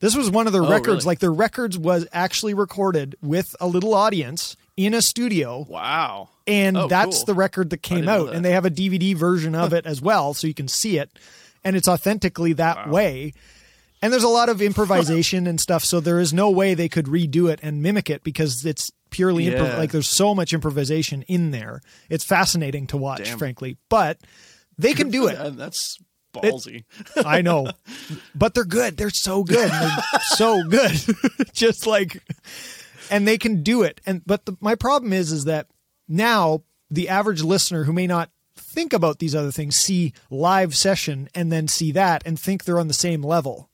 [0.00, 0.88] This was one of their Oh, records.
[0.88, 1.06] really?
[1.06, 5.64] Like their records was actually recorded with a little audience in a studio.
[5.68, 6.28] Wow.
[6.46, 7.26] And Oh, that's cool.
[7.26, 8.26] the record that came out.
[8.26, 8.34] that.
[8.34, 11.10] And they have a DVD version of it as well, so you can see it.
[11.64, 13.32] And it's authentically that way.
[14.02, 17.06] And there's a lot of improvisation and stuff, so there is no way they could
[17.06, 21.52] redo it and mimic it because it's purely improv- like there's so much improvisation in
[21.52, 21.80] there.
[22.10, 23.38] It's fascinating to watch, Damn.
[23.38, 23.76] frankly.
[23.88, 24.18] But
[24.76, 25.38] they can do it.
[25.38, 25.98] And that's
[26.34, 26.82] ballsy.
[27.24, 27.68] I know,
[28.34, 28.96] but they're good.
[28.96, 29.70] They're so good.
[29.70, 31.00] They're so good.
[31.52, 32.20] Just like,
[33.08, 34.00] and they can do it.
[34.04, 35.68] And but the, my problem is, is that
[36.08, 41.28] now the average listener who may not think about these other things see live session
[41.34, 43.68] and then see that and think they're on the same level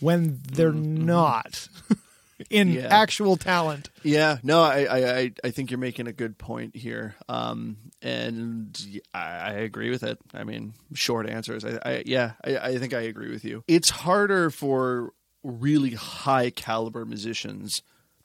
[0.00, 1.06] when they're mm-hmm, mm-hmm.
[1.06, 1.68] not
[2.50, 2.88] in Yeah.
[2.90, 3.90] actual talent.
[4.02, 8.78] Yeah, no, I, I, I- think you're making a good point here, um, and
[9.12, 10.18] I, I agree with it.
[10.32, 11.64] I mean, short answers.
[11.64, 13.64] I, I yeah, I, I think I agree with you.
[13.66, 17.82] It's harder for really high caliber musicians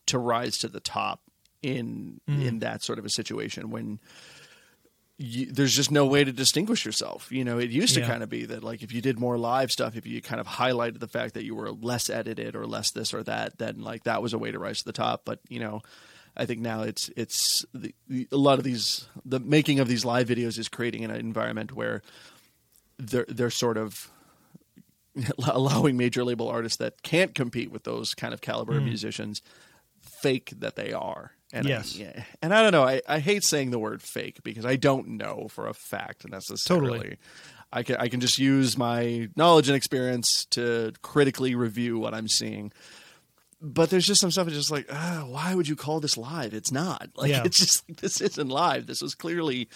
[0.07, 1.21] to rise to the top
[1.61, 2.45] in mm.
[2.45, 3.99] in that sort of a situation when
[5.17, 7.31] you, there's just no way to distinguish yourself.
[7.31, 8.07] You know, it used to Yeah.
[8.07, 10.47] kind of be that like if you did more live stuff, if you kind of
[10.47, 14.03] highlighted the fact that you were less edited or less this or that, then like
[14.03, 15.21] that was a way to rise to the top.
[15.23, 15.81] But you know,
[16.35, 20.03] I think now it's it's the, the, a lot of these the making of these
[20.03, 22.01] live videos is creating an environment where
[22.97, 24.09] they're they're sort of
[25.47, 28.85] allowing major label artists that can't compete with those kind of caliber of mm.
[28.87, 29.41] musicians
[30.01, 31.33] fake that they are.
[31.53, 31.97] And Yes.
[31.99, 32.25] I.
[32.41, 32.83] And I don't know.
[32.83, 36.97] I, I hate saying the word fake because I don't know for a fact necessarily.
[36.97, 37.17] Totally.
[37.71, 42.27] I can I can just use my knowledge and experience to critically review what I'm
[42.27, 42.71] seeing.
[43.65, 46.53] But there's just some stuff that's just like, ah, why would you call this live?
[46.53, 47.09] It's not.
[47.15, 47.43] Like Yeah.
[47.45, 48.87] it's just like, this isn't live.
[48.87, 49.69] This was clearly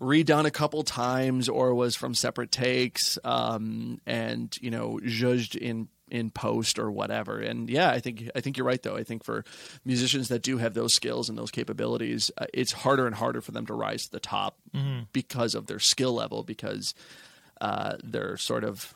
[0.00, 5.88] redone a couple times or was from separate takes um, and you know judged in
[6.16, 7.38] in post or whatever.
[7.38, 8.96] And yeah i think i think you're right though.
[8.96, 9.44] I think for
[9.84, 13.52] musicians that do have those skills and those capabilities uh, it's harder and harder for
[13.52, 14.56] them to rise to the top
[15.12, 16.94] because of their skill level because
[17.60, 18.94] uh, they're sort of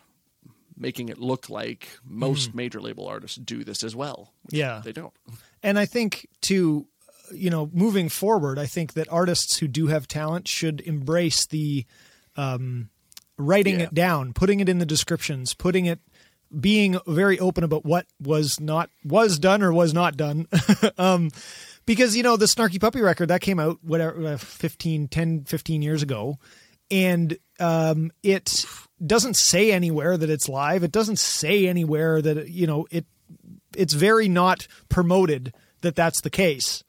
[0.76, 4.80] making it look like most major label artists do this as well Yeah.
[4.84, 5.12] they don't.
[5.62, 6.86] And I think to
[7.32, 11.84] you know moving forward, I think that artists who do have talent should embrace the
[12.36, 12.88] um,
[13.38, 13.86] writing Yeah.
[13.86, 16.00] it down, putting it in the descriptions, putting it
[16.58, 20.48] being very open about what was not was done or was not done.
[20.98, 21.30] um,
[21.86, 25.82] because you know the Snarky Puppy record that came out whatever uh, 15 10 15
[25.82, 26.38] years ago
[26.90, 28.64] and um, it
[29.04, 30.82] doesn't say anywhere that it's live.
[30.82, 33.06] It doesn't say anywhere that you know it
[33.76, 36.82] it's very not promoted that that's the case.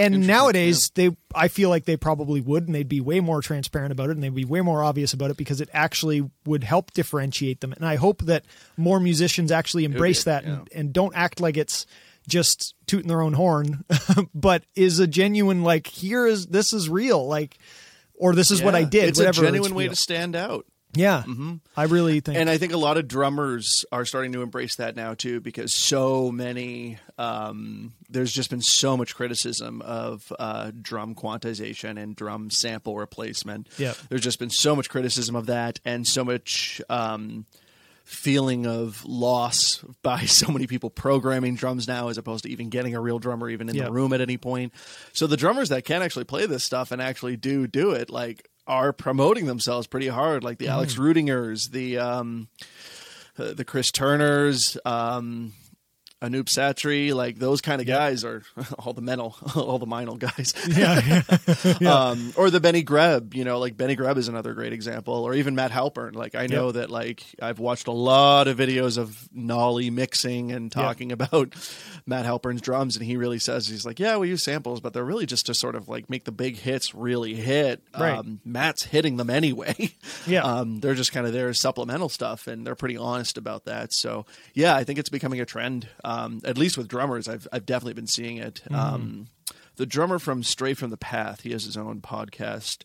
[0.00, 3.92] And nowadays, they I feel like they probably would, and they'd be way more transparent
[3.92, 6.92] about it, and they'd be way more obvious about it because it actually would help
[6.92, 7.72] differentiate them.
[7.72, 8.44] And I hope that
[8.76, 10.50] more musicians actually embrace that yeah.
[10.50, 11.86] and, and don't act like it's
[12.28, 13.84] just tooting their own horn,
[14.34, 17.58] but is a genuine like here is this is real, like
[18.14, 19.08] or this is what I did.
[19.08, 19.92] it's whatever a genuine way real.
[19.92, 21.22] to stand out yeah.
[21.76, 24.96] I really think And I think a lot of drummers are starting to embrace that
[24.96, 31.14] now too, because so many, um, there's just been so much criticism of uh, drum
[31.14, 33.68] quantization and drum sample replacement.
[33.78, 37.46] Yeah, There's just been so much criticism of that and so much um,
[38.04, 42.96] feeling of loss by so many people programming drums now as opposed to even getting
[42.96, 43.86] a real drummer even in Yep.
[43.86, 44.72] the room at any point.
[45.12, 48.48] So the drummers that can actually play this stuff and actually do do it, like,
[48.66, 52.48] are promoting themselves pretty hard, like the Alex Rudingers, the um,
[53.38, 55.52] uh, the Chris Turners, um,
[56.22, 58.42] Anup Sastry, like those kind of guys are
[58.78, 60.52] all the mental, all the Meinl guys.
[60.68, 61.22] yeah,
[61.80, 61.94] yeah.
[61.94, 65.32] Um, or the Benny Greb, you know, like Benny Greb is another great example, or
[65.34, 66.14] even Matt Halpern.
[66.14, 66.74] Like I know Yep.
[66.74, 71.54] that like I've watched a lot of videos of Nolly mixing and talking about
[72.06, 75.04] Matt Halpern's drums, and he really says he's like, yeah, we use samples, but they're
[75.04, 77.82] really just to sort of like make the big hits really hit.
[77.98, 78.18] Right.
[78.18, 79.94] Um, Matt's hitting them anyway.
[80.26, 80.42] Yeah.
[80.42, 83.94] um, they're just kind of there as supplemental stuff, and they're pretty honest about that.
[83.94, 85.88] So yeah, I think it's becoming a trend.
[86.10, 88.62] Um, at least with drummers, I've I've definitely been seeing it.
[88.70, 89.28] Um,
[89.76, 92.82] the drummer from Stray from the Path, he has his own podcast.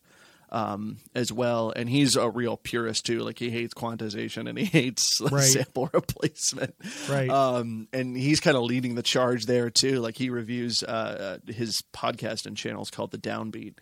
[0.51, 1.73] um, as well.
[1.76, 3.19] And he's a real purist too.
[3.19, 5.41] Like he hates quantization and he hates Right.
[5.43, 6.76] sample replacement.
[7.09, 7.30] Right.
[7.30, 9.99] Um, and he's kind of leading the charge there too.
[9.99, 13.73] Like he reviews uh, uh, his podcast and channels called The Downbeat.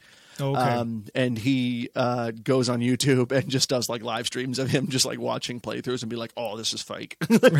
[0.41, 0.59] Okay.
[0.59, 4.87] Um, and he uh, goes on YouTube and just does like live streams of him
[4.87, 7.53] just like watching playthroughs and be like, "Oh, this is fake." Like,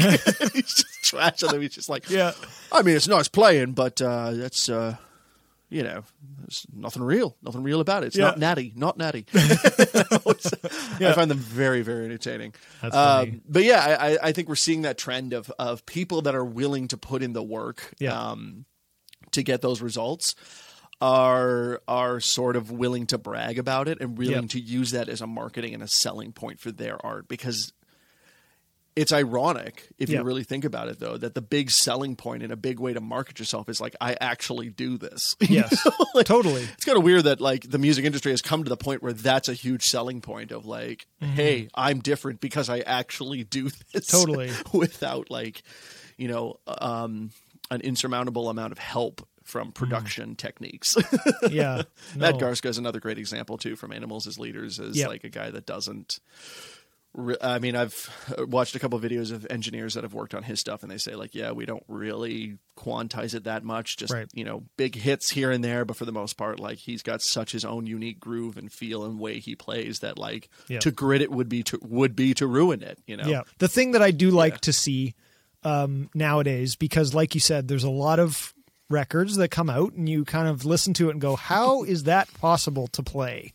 [0.54, 1.62] he's just trashing them.
[1.62, 2.32] He's just like, Yeah.
[2.72, 4.98] I mean, it's nice playing, but uh, that's uh,
[5.70, 6.04] you know,
[6.40, 8.08] there's nothing real, nothing real about it.
[8.08, 8.26] It's Yeah.
[8.26, 9.26] not natty, not natty.
[9.36, 12.54] I find them very, very entertaining.
[12.82, 16.36] Um, but yeah, I, I- I think we're seeing that trend of of people that
[16.36, 17.94] are willing to put in the work.
[18.00, 18.18] Yeah.
[18.20, 18.66] Um,
[19.32, 20.36] to get those results
[21.02, 24.50] are are sort of willing to brag about it and willing Yep.
[24.52, 27.74] to use that as a marketing and a selling point for their art because
[28.96, 32.52] it's ironic if you really think about it though that the big selling point and
[32.52, 35.36] a big way to market yourself is like I actually do this.
[35.50, 35.88] Yes.
[36.16, 36.62] Like, totally.
[36.62, 39.14] It's kind of weird that like the music industry has come to the point where
[39.14, 44.06] that's a huge selling point of like, hey, I'm different because I actually do this.
[44.08, 44.52] Totally.
[44.74, 45.64] without like,
[46.18, 47.32] you know, um,
[47.72, 50.96] an insurmountable amount of help from production techniques.
[51.50, 51.82] Yeah.
[52.16, 52.42] Matt No.
[52.48, 55.08] Garstka is another great example too from Animals as Leaders as Yep.
[55.10, 56.20] like a guy that doesn't.
[57.42, 58.10] I mean, I've
[58.40, 60.98] watched a couple of videos of engineers that have worked on his stuff, and they
[60.98, 63.98] say like, yeah, we don't really quantize it that much.
[63.98, 64.28] Just Right.
[64.34, 67.22] you know, big hits here and there, but for the most part, like he's got
[67.22, 70.80] such his own unique groove and feel and way he plays that like Yeah.
[70.80, 72.98] to grit it would be to would be to ruin it.
[73.06, 73.44] You know, Yeah.
[73.60, 74.58] The thing that I do like Yeah.
[74.62, 75.14] to see
[75.66, 78.54] um, nowadays, because like you said, there's a lot of
[78.90, 82.04] records that come out and you kind of listen to it and go, how is
[82.04, 83.54] that possible to play?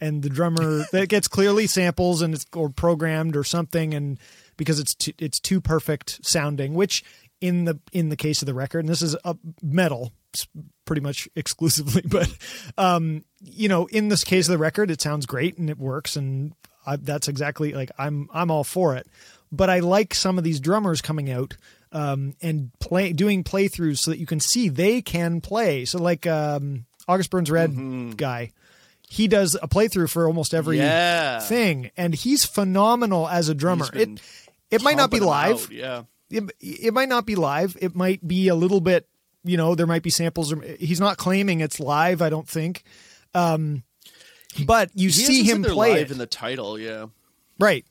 [0.00, 4.18] And the drummer that gets clearly samples and it's or programmed or something, and
[4.56, 7.04] because it's too, it's too perfect sounding, which
[7.40, 10.12] in the in the case of the record, and this is a metal
[10.84, 12.32] pretty much exclusively, but
[12.76, 16.16] um, you know, in this case of the record, it sounds great and it works,
[16.16, 16.52] and
[16.86, 19.06] I, that's exactly like I'm I'm all for it.
[19.50, 21.56] But I like some of these drummers coming out
[21.92, 25.84] um, and play doing playthroughs so that you can see they can play.
[25.84, 28.50] So like um, August Burns Red guy,
[29.08, 31.40] he does a playthrough for almost every Yeah.
[31.40, 33.88] thing, and he's phenomenal as a drummer.
[33.94, 34.20] It
[34.70, 36.02] it might not be live out, Yeah.
[36.30, 37.76] it, it might not be live.
[37.80, 39.08] It might be a little bit,
[39.44, 40.52] you know, there might be samples.
[40.52, 42.82] Or, he's not claiming it's live, I don't think.
[43.34, 43.82] Um,
[44.66, 46.12] but you He see him play live it.
[46.12, 46.78] in the title.
[46.78, 47.06] Yeah.
[47.58, 47.84] right.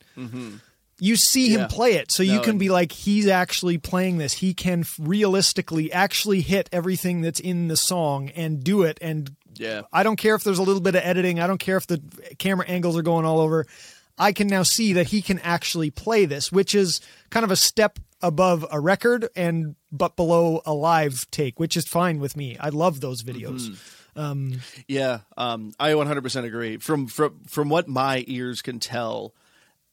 [0.99, 2.11] You see him play it.
[2.11, 4.33] So you can be like, he's actually playing this.
[4.33, 8.97] He can realistically actually hit everything that's in the song and do it.
[8.99, 9.81] And Yeah.
[9.91, 11.39] I don't care if there's a little bit of editing.
[11.39, 12.01] I don't care if the
[12.37, 13.65] camera angles are going all over.
[14.17, 17.55] I can now see that he can actually play this, which is kind of a
[17.55, 22.57] step above a record and but below a live take, which is fine with me.
[22.59, 23.69] I love those videos.
[24.87, 26.77] Yeah, um, I 100% agree.
[26.77, 29.35] From from from what my ears can tell,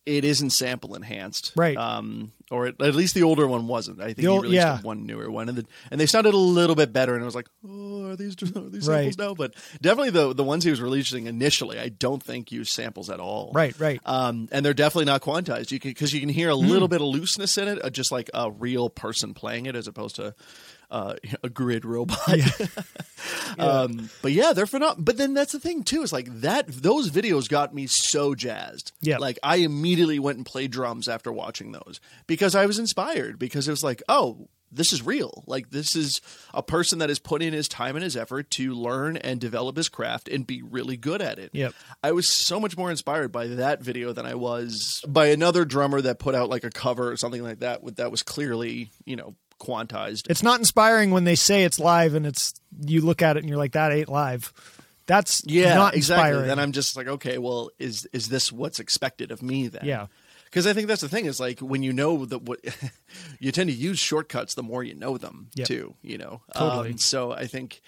[0.06, 1.76] it isn't sample enhanced, Right.
[1.76, 4.00] Um, or at, at least the older one wasn't.
[4.02, 4.80] I think The old- he released yeah.
[4.82, 7.14] one newer one, and the, and they sounded a little bit better.
[7.14, 9.18] And I was like, oh, are these are these samples Right.
[9.18, 9.32] now?
[9.34, 13.18] But definitely the the ones he was releasing initially, I don't think use samples at
[13.18, 13.50] all.
[13.54, 13.98] Right, right.
[14.04, 15.70] Um, and they're definitely not quantized.
[15.70, 16.66] You can because you can hear a Hmm.
[16.66, 19.88] little bit of looseness in it, uh, just like a real person playing it, as
[19.88, 20.34] opposed to
[20.94, 22.18] uh, a grid robot.
[23.56, 25.02] Um, but yeah, they're phenomenal.
[25.02, 26.66] But then that's the thing too is like that.
[26.66, 28.92] Those videos got me so jazzed.
[29.00, 29.18] Yeah.
[29.18, 33.38] like I immediately went and played drums after watching those because I was inspired.
[33.38, 35.44] Because it was like, oh, this is real.
[35.46, 36.20] Like this is
[36.52, 39.76] a person that has put in his time and his effort to learn and develop
[39.76, 41.50] his craft and be really good at it.
[41.52, 41.74] Yep.
[42.02, 46.00] I was so much more inspired by that video than I was by another drummer
[46.00, 47.82] that put out like a cover or something like that.
[47.82, 50.28] With that was clearly you know quantized.
[50.30, 52.54] It's not inspiring when they say it's live and it's
[52.84, 54.52] you look at it and you're like, that ain't live.
[55.06, 56.28] That's yeah, not exactly.
[56.28, 56.48] inspiring.
[56.48, 59.82] Then I'm just like, okay, well, is is this what's expected of me then?
[59.84, 60.06] Yeah.
[60.44, 62.60] Because I think that's the thing is like when you know that what
[63.40, 65.66] you tend to use shortcuts the more you know them Yep.
[65.66, 65.94] too.
[66.00, 66.90] You know, Totally.
[66.92, 67.80] Um, so I think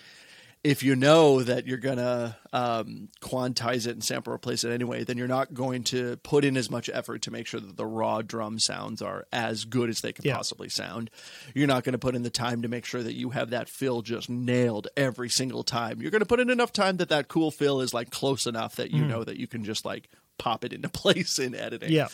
[0.67, 5.17] if you know that you're gonna um, quantize it and sample replace it anyway, then
[5.17, 8.21] you're not going to put in as much effort to make sure that the raw
[8.23, 10.35] drum sounds are as good as they can Yeah.
[10.37, 11.11] possibly sound.
[11.55, 13.69] You're not going to put in the time to make sure that you have that
[13.69, 16.03] fill just nailed every single time.
[16.03, 18.77] You're going to put in enough time that that cool fill is like close enough
[18.77, 20.09] that you know that you can just like
[20.39, 21.93] pop it into place in editing.
[21.93, 22.09] Yeah.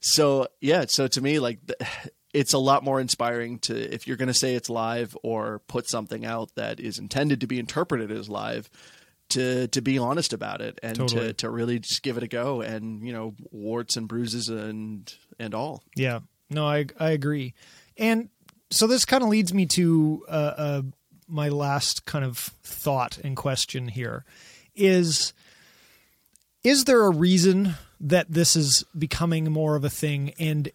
[0.00, 1.60] So yeah, so to me, like
[2.32, 5.88] it's a lot more inspiring to if you're going to say it's live or put
[5.88, 8.70] something out that is intended to be interpreted as live,
[9.30, 11.28] to to be honest about it and Totally.
[11.28, 15.12] to to really just give it a go and you know warts and bruises and
[15.38, 15.82] and all.
[15.94, 16.20] Yeah,
[16.50, 17.54] no, I I agree,
[17.96, 18.28] and
[18.70, 20.82] so this kind of leads me to uh, uh,
[21.28, 24.24] my last kind of thought and question here
[24.74, 25.32] is
[26.64, 30.70] is there a reason that this is becoming more of a thing and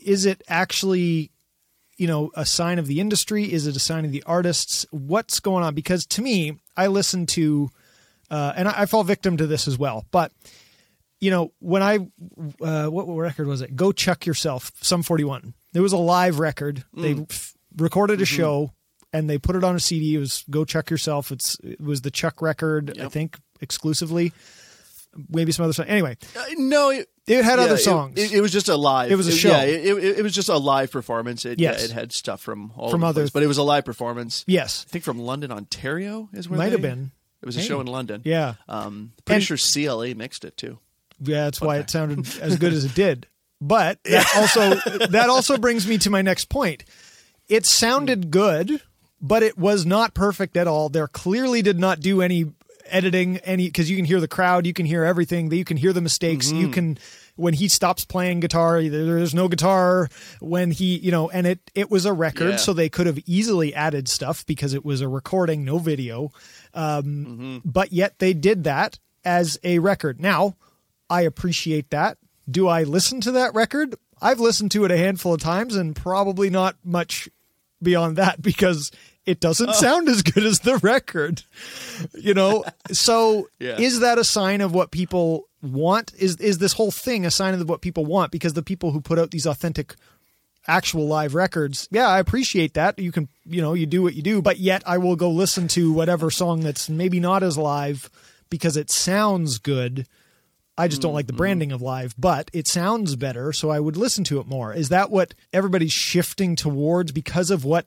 [0.00, 1.30] is it actually
[1.96, 3.52] you know a sign of the industry?
[3.52, 4.86] Is it a sign of the artists?
[4.90, 5.74] What's going on?
[5.74, 7.70] Because to me i listen to
[8.30, 10.32] uh, and I, I fall victim to this as well but
[11.20, 11.98] you know when i
[12.62, 13.76] uh, what record was it?
[13.76, 16.84] Go chuck yourself Sum 41 there was a live record.
[16.94, 18.72] They f- recorded a show
[19.12, 21.30] and they put it on a cd it was go chuck yourself.
[21.30, 24.32] It's it was the chuck record i think exclusively
[25.28, 28.40] maybe some other song anyway Uh, no, it, it had yeah, other songs It, it
[28.40, 29.10] was just a live.
[29.10, 29.50] It was a show.
[29.50, 31.44] Yeah, it, it, was just a live performance.
[31.44, 31.80] It, Yes.
[31.80, 33.62] yeah, it had stuff from all From over the other- place, but it was a
[33.62, 34.44] live performance.
[34.46, 37.56] yes I think from London, Ontario is where it might they- have been It was
[37.56, 37.66] a Hey.
[37.68, 38.22] show in London.
[38.24, 40.78] yeah Um, pretty And- sure CLA mixed it too.
[41.22, 43.26] Yeah, that's why it sounded as good as it did.
[43.60, 44.74] But that also
[45.08, 46.84] that also brings me to my next point.
[47.48, 48.80] It sounded good,
[49.20, 50.88] but it was not perfect at all.
[50.88, 52.46] There clearly did not do any
[52.90, 55.92] editing any because you can hear the crowd, you can hear everything, you can hear
[55.92, 56.56] the mistakes, Mm-hmm.
[56.60, 56.98] you can
[57.36, 60.08] when he stops playing guitar, there's no guitar
[60.40, 62.56] when he, you know, and it it was a record, Yeah.
[62.56, 66.32] so they could have easily added stuff because it was a recording, no video.
[66.74, 70.20] Um, But yet they did that as a record.
[70.20, 70.56] Now,
[71.08, 72.18] I appreciate that.
[72.50, 73.94] Do I listen to that record?
[74.20, 77.28] I've listened to it a handful of times and probably not much
[77.82, 78.90] beyond that because
[79.26, 79.72] it doesn't oh.
[79.72, 81.42] sound as good as the record.
[82.14, 83.78] You know, so Yeah.
[83.78, 86.12] is that a sign of what people want?
[86.18, 88.32] Is is this whole thing a sign of what people want?
[88.32, 89.94] Because the people who put out these authentic
[90.66, 92.98] actual live records, yeah, I appreciate that.
[92.98, 95.68] You can, you know, you do what you do, but yet I will go listen
[95.68, 98.10] to whatever song that's maybe not as live
[98.50, 100.06] because it sounds good.
[100.78, 101.38] I just don't like the mm-hmm.
[101.38, 104.72] branding of live, but it sounds better, so I would listen to it more.
[104.72, 107.86] Is that what everybody's shifting towards because of what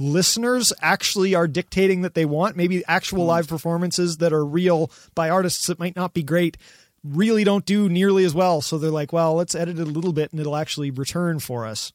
[0.00, 2.56] listeners actually are dictating that they want?
[2.56, 6.56] Maybe actual live performances that are real by artists that might not be great
[7.04, 8.60] really don't do nearly as well.
[8.60, 11.66] So they're like, well, let's edit it a little bit and it'll actually return for
[11.66, 11.92] us.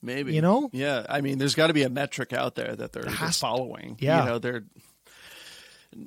[0.00, 0.70] Maybe You know?
[0.72, 3.96] Yeah, I mean, there's got to be a metric out there that they're, they're following.
[3.98, 4.20] Yeah.
[4.20, 4.64] you know, they're.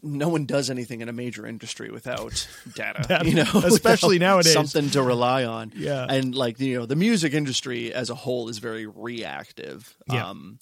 [0.04, 4.54] No one does anything in a major industry without data, Data, you know, especially nowadays.
[4.54, 5.74] Something to rely on.
[5.76, 6.06] Yeah.
[6.08, 9.98] and like you know, the music industry as a whole is very reactive.
[10.08, 10.30] Yeah.
[10.30, 10.60] Um,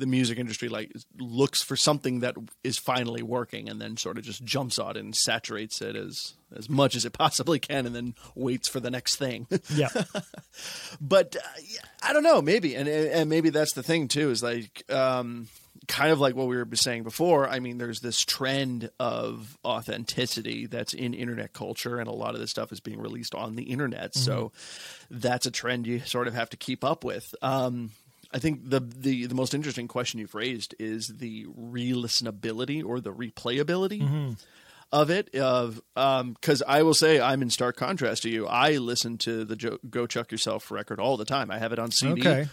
[0.00, 2.34] the music industry like looks for something that
[2.64, 6.34] is finally working and then sort of just jumps on it and saturates it as
[6.56, 9.88] as much as it possibly can and then waits for the next thing Yeah.
[11.00, 11.48] but uh,
[12.02, 14.30] I don't know, maybe, and and maybe that's the thing too.
[14.30, 15.48] Is like, um,
[15.86, 17.48] kind of like what we were saying before.
[17.48, 22.40] I mean, there's this trend of authenticity that's in internet culture, and a lot of
[22.40, 24.14] this stuff is being released on the internet.
[24.16, 24.52] So
[25.10, 27.34] that's a trend you sort of have to keep up with.
[27.42, 27.90] Um,
[28.32, 33.12] I think the, the the most interesting question you've raised is the re-listenability or the
[33.12, 34.36] replayability
[34.92, 38.46] of it of um because i will say i'm in stark contrast to you.
[38.46, 41.50] I listen to the jo- go chuck yourself record all the time.
[41.50, 42.48] I have it on cd Okay.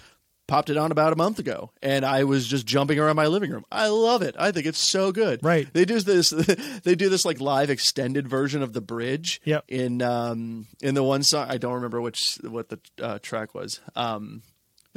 [0.47, 3.49] popped it on about a month ago and i was just jumping around my living
[3.51, 3.65] room.
[3.71, 4.35] I love it.
[4.37, 5.43] I think it's so good.
[5.43, 5.67] Right.
[5.73, 6.29] they do this
[6.83, 9.65] they do this like live extended version of the bridge Yep.
[9.67, 13.79] in um in the one song i don't remember which what the uh, track was.
[13.95, 14.43] Um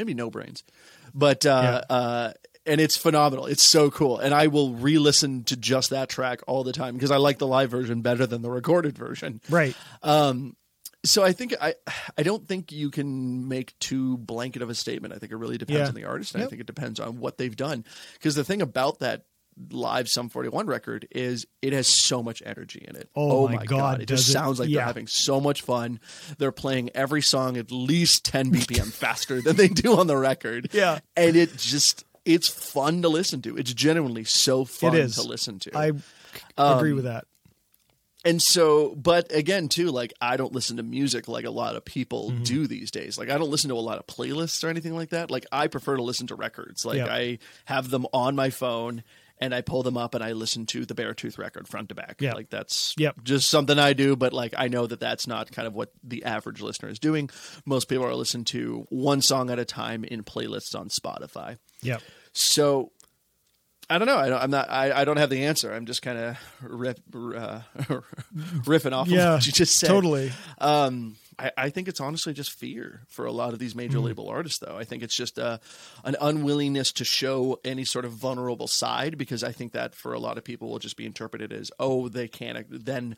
[0.00, 0.64] maybe no brains
[1.14, 2.32] but uh uh
[2.66, 3.46] and it's phenomenal.
[3.46, 4.18] It's so cool.
[4.18, 7.46] And I will re-listen to just that track all the time because I like the
[7.46, 9.40] live version better than the recorded version.
[9.48, 9.74] Right.
[10.02, 10.56] Um,
[11.02, 11.74] So I think I
[12.18, 15.14] I don't think you can make too blanket of a statement.
[15.14, 15.88] I think it really depends Yeah.
[15.88, 17.84] on the artist and I think it depends on what they've done.
[18.12, 19.24] Because the thing about that
[19.70, 23.08] live Sum 41 record is it has so much energy in it.
[23.14, 24.32] Oh my God, It just it?
[24.32, 24.78] sounds like Yeah.
[24.78, 26.00] they're having so much fun.
[26.38, 30.70] They're playing every song at least 10 BPM faster than they do on the record.
[30.72, 31.00] Yeah.
[31.16, 33.56] And it just it's fun to listen to.
[33.56, 35.76] It's genuinely so fun to listen to.
[35.76, 35.90] I
[36.56, 37.24] Um, agree with that.
[38.22, 41.86] And so, but again, too, like I don't listen to music like a lot of
[41.86, 42.42] people Mm-hmm.
[42.42, 43.16] do these days.
[43.16, 45.30] Like I don't listen to a lot of playlists or anything like that.
[45.30, 46.84] Like I prefer to listen to records.
[46.84, 47.06] Like Yeah.
[47.06, 49.02] I have them on my phone
[49.40, 52.16] and I pull them up and I listen to the Beartooth record front to back.
[52.20, 52.34] Yeah.
[52.34, 53.24] Like that's Yep.
[53.24, 54.16] just something I do.
[54.16, 57.30] But like I know that that's not kind of what the average listener is doing.
[57.64, 61.56] Most people are listening to one song at a time in playlists on Spotify.
[61.82, 61.98] Yeah.
[62.32, 62.92] So
[63.88, 64.18] I don't know.
[64.18, 64.70] I don't, I'm not.
[64.70, 65.72] I, I don't have the answer.
[65.72, 67.60] I'm just kind of riff, uh,
[68.62, 69.30] riffing off Yeah.
[69.30, 69.88] of what you just said.
[69.88, 70.30] Totally.
[70.58, 74.04] Um, I, I think it's honestly just fear for a lot of these major Hmm.
[74.04, 74.76] label artists, though.
[74.76, 75.58] I think it's just uh,
[76.04, 80.18] an unwillingness to show any sort of vulnerable side because I think that for a
[80.18, 82.66] lot of people will just be interpreted as, oh, they can't.
[82.84, 83.16] Then,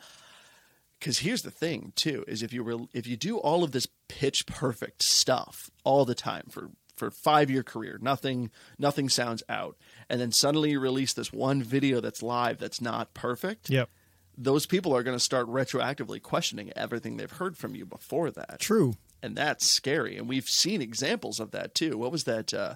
[0.98, 3.88] because here's the thing, too, is if you re- if you do all of this
[4.08, 9.76] pitch perfect stuff all the time for for five year career, nothing nothing sounds out,
[10.08, 13.88] and then suddenly you release this one video that's live that's not perfect Yep.
[14.36, 18.60] Those people are going to start retroactively questioning everything they've heard from you before that.
[18.60, 18.94] True.
[19.22, 20.16] And that's scary.
[20.16, 21.96] And we've seen examples of that too.
[21.98, 22.52] What was that?
[22.52, 22.74] Uh,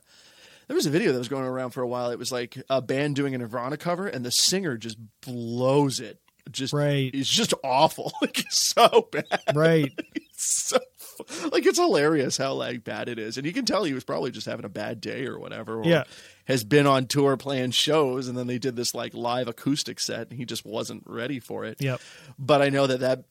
[0.68, 2.10] there was a video that was going around for a while.
[2.10, 6.20] It was like a band doing a Nirvana cover, and the singer just blows it.
[6.50, 7.10] Just Right.
[7.12, 8.12] It's just awful.
[8.22, 9.26] like it's so bad.
[9.54, 9.92] Right.
[10.38, 10.78] It's so
[11.50, 14.30] like it's hilarious how like bad it is, and you can tell he was probably
[14.30, 15.80] just having a bad day or whatever.
[15.80, 16.04] Or Yeah.
[16.46, 20.30] Has been on tour playing shows, and then they did this like live acoustic set,
[20.30, 21.80] and he just wasn't ready for it.
[21.80, 22.00] Yep.
[22.38, 23.24] But I know that that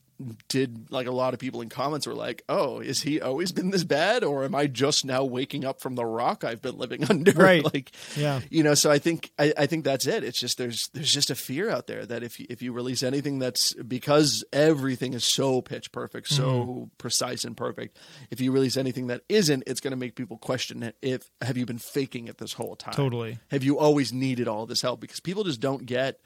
[0.47, 3.69] did like a lot of people in comments were like, "Oh, is he always been
[3.71, 7.03] this bad, or am I just now waking up from the rock I've been living
[7.09, 7.63] under?" Right.
[7.63, 8.41] like, Yeah.
[8.49, 8.73] you know.
[8.75, 10.23] So I think I, I think that's it.
[10.23, 13.03] It's just there's there's just a fear out there that if you, if you release
[13.03, 16.83] anything that's because everything is so pitch perfect, so Mm-hmm.
[16.97, 17.97] precise and perfect.
[18.31, 20.95] If you release anything that isn't, it's going to make people question it.
[21.01, 22.93] If have you been faking it this whole time?
[22.93, 23.39] Totally.
[23.51, 24.99] Have you always needed all this help?
[25.01, 26.19] Because people just don't get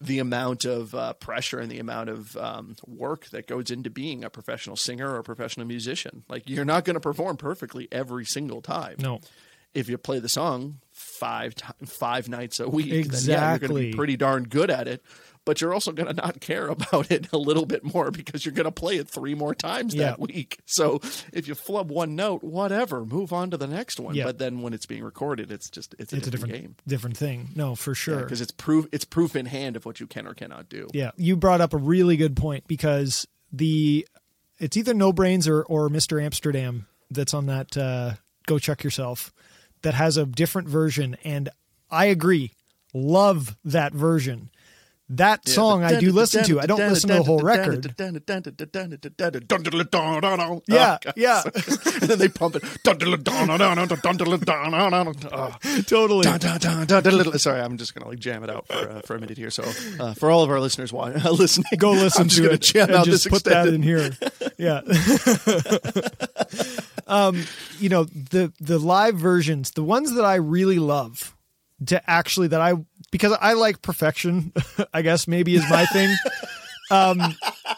[0.00, 4.24] the amount of uh, pressure and the amount of um, work that goes into being
[4.24, 6.24] a professional singer or a professional musician.
[6.28, 8.96] Like you're not going to perform perfectly every single time.
[8.98, 9.20] No.
[9.78, 11.54] If you play the song five
[11.86, 15.02] five nights a week, then yeah, you're going to be pretty darn good at it.
[15.44, 18.52] But you're also going to not care about it a little bit more because you're
[18.54, 20.08] going to play it three more times Yeah.
[20.10, 20.58] that week.
[20.66, 21.00] So
[21.32, 24.14] if you flub one note, whatever, move on to the next one.
[24.14, 24.24] Yeah.
[24.24, 26.76] But then when it's being recorded, it's just it's a, It's a different, different game
[26.86, 27.48] different thing.
[27.54, 28.20] No, for sure.
[28.20, 30.88] because it's proof it's proof in hand of what you can or cannot do.
[30.92, 34.06] Yeah, you brought up a really good point because the
[34.58, 36.22] it's either No Brains or or Mr.
[36.22, 38.14] Amsterdam that's on that uh,
[38.46, 39.32] Go Chuck Yourself
[39.82, 41.48] that has a different version, and
[41.90, 42.52] I agree,
[42.92, 44.50] love that version.
[45.10, 46.60] That song I do listen to.
[46.60, 47.94] I don't listen to the whole record.
[50.66, 52.64] Yeah, yeah, and then they pump it.
[55.32, 55.56] Oh.
[55.86, 56.24] totally.
[57.38, 59.50] Sorry, I'm just gonna like jam it out for uh, for a minute here.
[59.50, 59.64] So
[59.98, 60.92] uh, for all of our listeners
[61.32, 64.10] listening, Go listen I'm to it jam out just put that in here.
[64.58, 64.80] Yeah.
[67.06, 67.44] um,
[67.78, 71.36] you know the the live versions, the ones that I really love,
[71.86, 72.74] to actually that I
[73.10, 74.52] because I like perfection.
[74.94, 76.14] I guess maybe is my thing.
[76.90, 77.20] Um,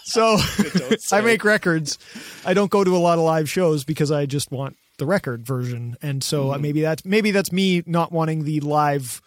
[0.04, 0.36] so
[1.12, 1.98] I make records.
[2.44, 5.44] I don't go to a lot of live shows because I just want the record
[5.44, 9.20] version, and so uh, maybe that's maybe that's me not wanting the live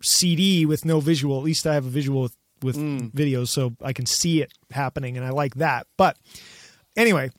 [0.00, 1.36] CD with no visual.
[1.36, 2.76] At least I have a visual with, with
[3.12, 5.86] videos, so I can see it happening, and I like that.
[5.96, 6.16] But
[6.96, 7.30] anyway,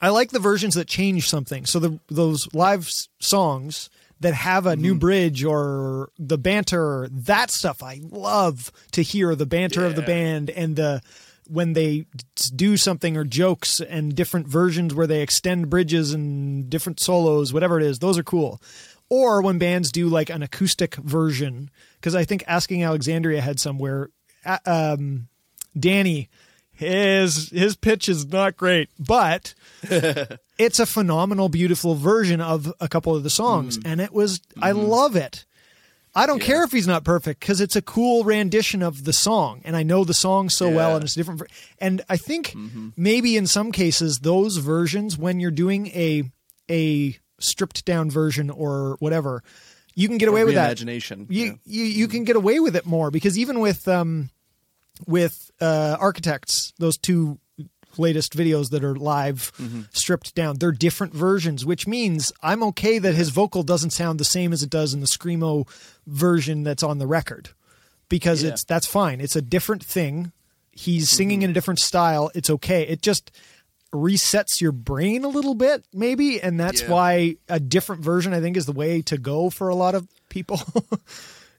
[0.00, 1.64] I like the versions that change something.
[1.66, 3.88] So the those live songs
[4.24, 9.44] that have a new bridge or the banter, that stuff I love to hear the
[9.44, 11.02] banter of the band and the
[11.46, 12.06] when they
[12.56, 17.78] do something or jokes and different versions where they extend bridges and different solos, whatever
[17.78, 18.62] it is, those are cool.
[19.10, 21.70] Or when bands do like an acoustic version,
[22.00, 24.08] because I think Asking Alexandria had somewhere.
[24.64, 25.28] Um,
[25.78, 26.30] Danny,
[26.72, 29.52] his his pitch is not great, but
[30.58, 34.72] it's a phenomenal, beautiful version of a couple of the songs, and it was I
[34.72, 35.44] love it.
[36.16, 39.62] I don't care if he's not perfect because it's a cool rendition of the song,
[39.64, 41.42] and I know the song so well, and it's different.
[41.80, 42.54] And I think
[42.96, 46.30] maybe in some cases those versions, when you're doing a
[46.70, 49.42] a stripped down version or whatever,
[49.96, 51.26] you can get away with that Imagination.
[51.30, 51.52] you yeah.
[51.64, 54.30] you you can get away with it more because even with um
[55.06, 57.38] with uh architects those two
[57.98, 59.82] latest videos that are live mm-hmm.
[59.92, 60.56] stripped down.
[60.58, 64.62] They're different versions which means i'm okay that his vocal doesn't sound the same as
[64.62, 65.68] it does in the screamo
[66.06, 67.50] version that's on the record
[68.08, 68.50] because Yeah.
[68.50, 69.20] it's that's fine.
[69.20, 70.32] It's a different thing.
[70.72, 71.16] He's mm-hmm.
[71.16, 72.30] singing in a different style.
[72.34, 72.82] It's okay.
[72.82, 73.30] It just
[73.92, 76.90] resets your brain a little bit maybe and that's Yeah.
[76.90, 80.08] why a different version i think is the way to go for a lot of
[80.28, 80.60] people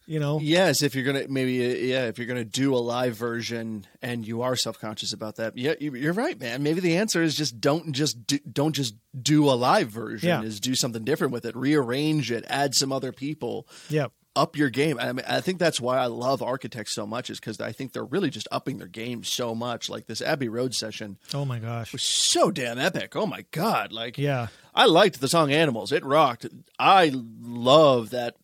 [0.08, 3.16] you know Yes, if you're gonna maybe uh, yeah, if you're gonna do a live
[3.16, 6.64] version and you are self conscious about that, yeah, you- you're right, man.
[6.64, 10.30] Maybe the answer is just don't just do, don't just do a live version.
[10.30, 10.42] Yeah.
[10.44, 14.70] Is do something different with it, rearrange it, add some other people, yeah up your
[14.70, 15.00] game.
[15.00, 17.94] I mean, I think that's why I love Architects so much is because I think
[17.94, 19.90] they're really just upping their game so much.
[19.90, 23.16] Like this Abbey Road session oh my gosh was so damn epic.
[23.16, 23.94] Oh my god!
[23.94, 25.94] Like yeah I liked the song Animals.
[25.94, 26.48] It rocked.
[26.78, 28.36] I love that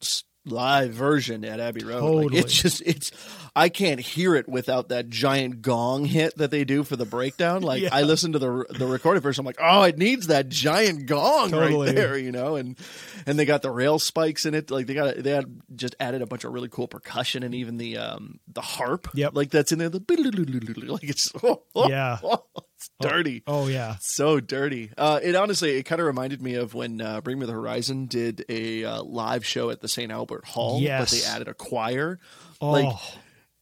[0.46, 2.32] live version at Abbey Road.
[2.34, 3.12] Like, it's just it's
[3.56, 7.62] I can't hear it without that giant gong hit that they do for the breakdown.
[7.72, 7.90] Like Yeah.
[7.94, 11.52] I listen to the the recorded version I'm like, "Oh, it needs that giant gong
[11.52, 11.88] Totally.
[11.88, 12.56] right there," you know?
[12.56, 12.78] And
[13.26, 14.72] and they got the rail spikes in it.
[14.72, 17.78] Like they got they had just added a bunch of really cool percussion and even
[17.78, 19.10] the um the harp.
[19.14, 19.36] Yep.
[19.36, 20.02] Like that's in there the
[20.88, 22.18] like it's oh, oh, Yeah.
[22.24, 22.44] oh,
[23.02, 24.92] dirty oh yeah so dirty.
[24.98, 28.06] Uh, it honestly, it kind of reminded me of when uh, Bring Me the Horizon
[28.08, 30.12] did a uh, live show at the St.
[30.12, 32.20] Albert Hall, but they added a choir.
[32.62, 32.96] oh Like,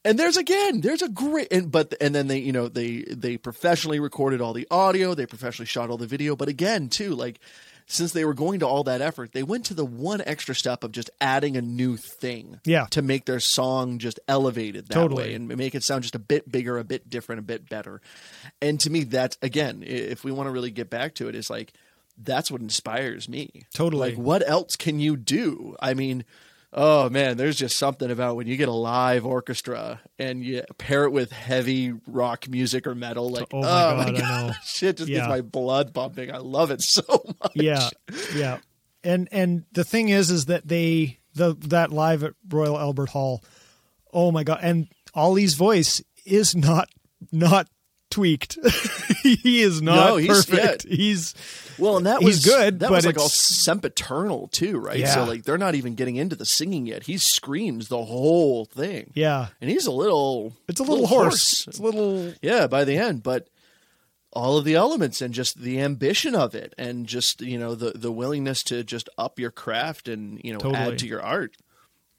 [0.06, 3.38] and there's again, there's a great, and but and then they, you know, they they
[3.38, 7.40] professionally recorded all the audio, they professionally shot all the video, but again, too, like
[7.92, 10.84] since they were going to all that effort, they went to the one extra step
[10.84, 12.86] of just adding a new thing, Yeah.
[12.92, 15.24] to make their song just elevated that Totally.
[15.24, 18.00] way and make it sound just a bit bigger, a bit different, a bit better.
[18.62, 21.50] And to me, that's again, if we want to really get back to it, is
[21.50, 21.74] like
[22.22, 23.64] that's what inspires me.
[23.74, 24.10] Totally.
[24.12, 25.76] Like, what else can you do?
[25.82, 26.26] I mean,
[26.74, 31.06] oh man, there's just something about when you get a live orchestra and you pair
[31.06, 33.30] it with heavy rock music or metal.
[33.30, 34.54] Like, Oh my oh God, my I god, know.
[34.66, 35.18] shit just Yeah.
[35.20, 36.32] gets my blood pumping.
[36.32, 37.04] I love it so
[37.42, 37.52] much.
[37.56, 37.90] yeah
[38.36, 38.58] yeah
[39.04, 43.44] and and the thing is is that they the that live at royal albert hall
[44.12, 46.90] oh my god and ollie's voice is not
[47.32, 47.68] not
[48.12, 48.58] tweaked
[49.24, 51.34] he is not No, he's- perfect he's
[51.78, 54.98] Well, and that He's was good, That was like all sempiternal too, right?
[55.00, 55.14] Yeah.
[55.14, 57.04] So like they're not even getting into the singing yet.
[57.04, 59.12] He screams the whole thing.
[59.14, 60.54] yeah and he's a little.
[60.68, 61.68] it's a little, hoarse.
[61.68, 63.48] it's a little Yeah, by the end, but
[64.32, 67.92] all of the elements and just the ambition of it, and just you know the
[67.96, 70.76] the willingness to just up your craft and you know Totally.
[70.94, 71.56] add to your art.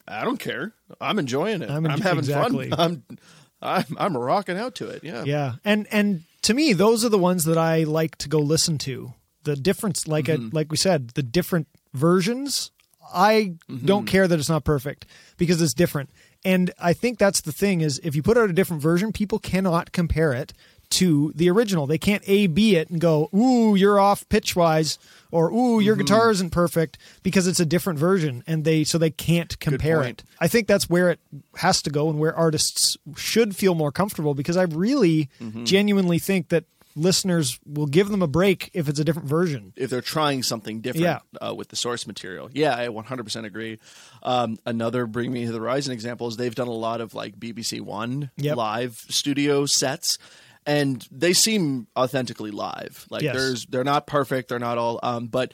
[0.08, 0.72] I don't care.
[1.00, 1.70] I'm enjoying it.
[1.70, 2.70] I'm I'm, enj- having exactly.
[2.70, 3.04] fun.
[3.10, 3.18] I'm,
[3.62, 5.04] I'm I'm rocking out to it.
[5.04, 5.24] Yeah.
[5.24, 5.54] yeah.
[5.64, 9.14] And and to me those are the ones that i like to go listen to.
[9.44, 10.54] The difference like I, mm-hmm.
[10.54, 12.70] like we said the different versions
[13.12, 13.84] i mm-hmm.
[13.84, 15.06] don't care that it's not perfect
[15.36, 16.10] because it's different.
[16.44, 19.38] And i think that's the thing is if you put out a different version people
[19.38, 20.52] cannot compare it
[20.90, 24.98] to the original they can't a b it and go ooh you're off pitch wise
[25.30, 29.10] or ooh your guitar isn't perfect because it's a different version and they so they
[29.10, 31.20] can't compare it I think that's where it
[31.56, 35.28] has to go and where artists should feel more comfortable because I really
[35.64, 36.64] genuinely think that
[36.96, 39.72] listeners will give them a break if it's a different version.
[39.76, 41.20] if they're trying something different Yeah.
[41.48, 42.50] uh, with the source material.
[42.52, 43.78] Yeah, I 100% agree.
[44.24, 47.38] Um, another Bring Me to the Horizon example is they've done a lot of like
[47.38, 48.56] BBC One Yep.
[48.56, 50.18] live studio sets.
[50.66, 53.06] And they seem authentically live.
[53.10, 53.34] Like Yes.
[53.36, 54.48] there's, they're not perfect.
[54.50, 55.52] They're not all, um, but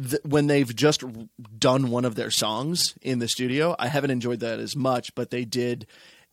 [0.00, 1.02] th- when they've just
[1.58, 5.14] done one of their songs in the studio, I haven't enjoyed that as much.
[5.14, 5.86] But they did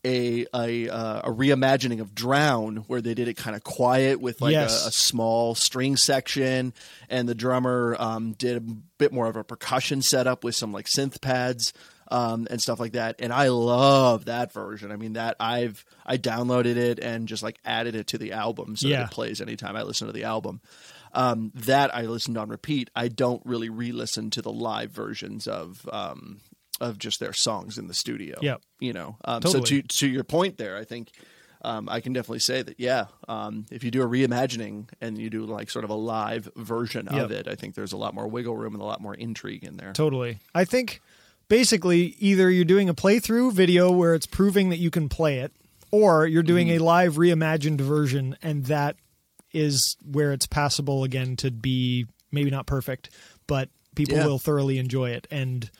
[0.04, 4.40] a a, uh, a reimagining of Drown, where they did it kind of quiet with
[4.40, 4.84] like Yes.
[4.84, 6.74] a, a small string section,
[7.08, 8.60] and the drummer um, did a
[8.98, 11.72] bit more of a percussion setup with some like synth pads.
[12.08, 14.92] Um, and stuff like that, and I love that version.
[14.92, 18.76] I mean, that I've I downloaded it and just like added it to the album
[18.76, 18.98] so Yeah.
[18.98, 20.60] that it plays anytime I listen to the album.
[21.12, 22.90] Um, that I listened on repeat.
[22.94, 26.40] I don't really re-listen to the live versions of um,
[26.80, 28.38] of just their songs in the studio.
[28.40, 28.60] Yep.
[28.78, 29.16] you know.
[29.24, 31.10] Um, So to to your point there, I think
[31.62, 32.78] um, I can definitely say that.
[32.78, 36.48] Yeah, um, if you do a reimagining and you do like sort of a live
[36.54, 37.24] version Yep.
[37.24, 39.64] of it, I think there's a lot more wiggle room and a lot more intrigue
[39.64, 39.92] in there.
[39.92, 40.38] Totally.
[40.54, 41.00] I think
[41.48, 45.52] basically either you're doing a playthrough video where it's proving that you can play it,
[45.90, 48.96] or you're doing a live reimagined version, and that
[49.52, 53.10] is where it's passable again to be maybe not perfect,
[53.46, 54.26] but people Yeah.
[54.26, 55.26] will thoroughly enjoy it.
[55.30, 55.70] And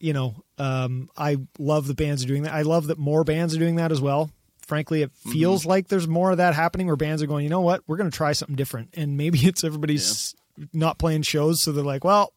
[0.00, 2.54] you know, um, I love the bands are doing that.
[2.54, 4.30] I love that more bands are doing that as well.
[4.64, 7.62] Frankly, it feels like there's more of that happening where bands are going, you know
[7.62, 8.90] what, we're going to try something different.
[8.94, 10.36] And maybe it's everybody's
[10.72, 12.32] not playing shows, so they're like, well,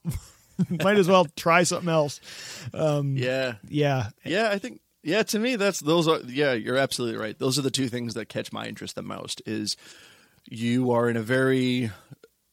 [0.83, 2.19] might as well try something else.
[2.73, 4.49] Um, Yeah, Yeah, yeah.
[4.49, 5.23] I think yeah.
[5.23, 6.53] To me, that's those are yeah.
[6.53, 7.37] You're absolutely right.
[7.37, 9.41] Those are the two things that catch my interest the most.
[9.45, 9.77] Is
[10.49, 11.91] you are in a very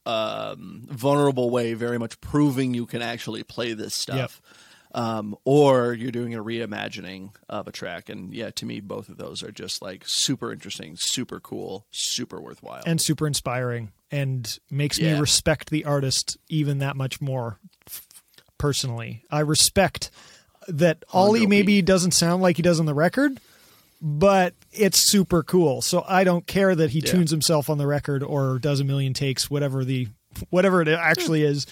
[0.07, 4.41] um, vulnerable way, very much proving you can actually play this stuff.
[4.95, 9.19] Um, or you're doing a reimagining of a track, and yeah, to me, both of
[9.19, 12.83] those are just like super interesting, super cool, super worthwhile.
[12.87, 17.59] and super inspiring, and makes me respect the artist even that much more.
[18.59, 20.11] Personally, I respect
[20.67, 23.39] that Ollie maybe doesn't sound like he does on the record,
[24.03, 25.81] but it's super cool.
[25.81, 27.13] So I don't care that he Yeah.
[27.13, 30.09] tunes himself on the record or does a million takes, whatever the
[30.51, 31.67] whatever it actually is.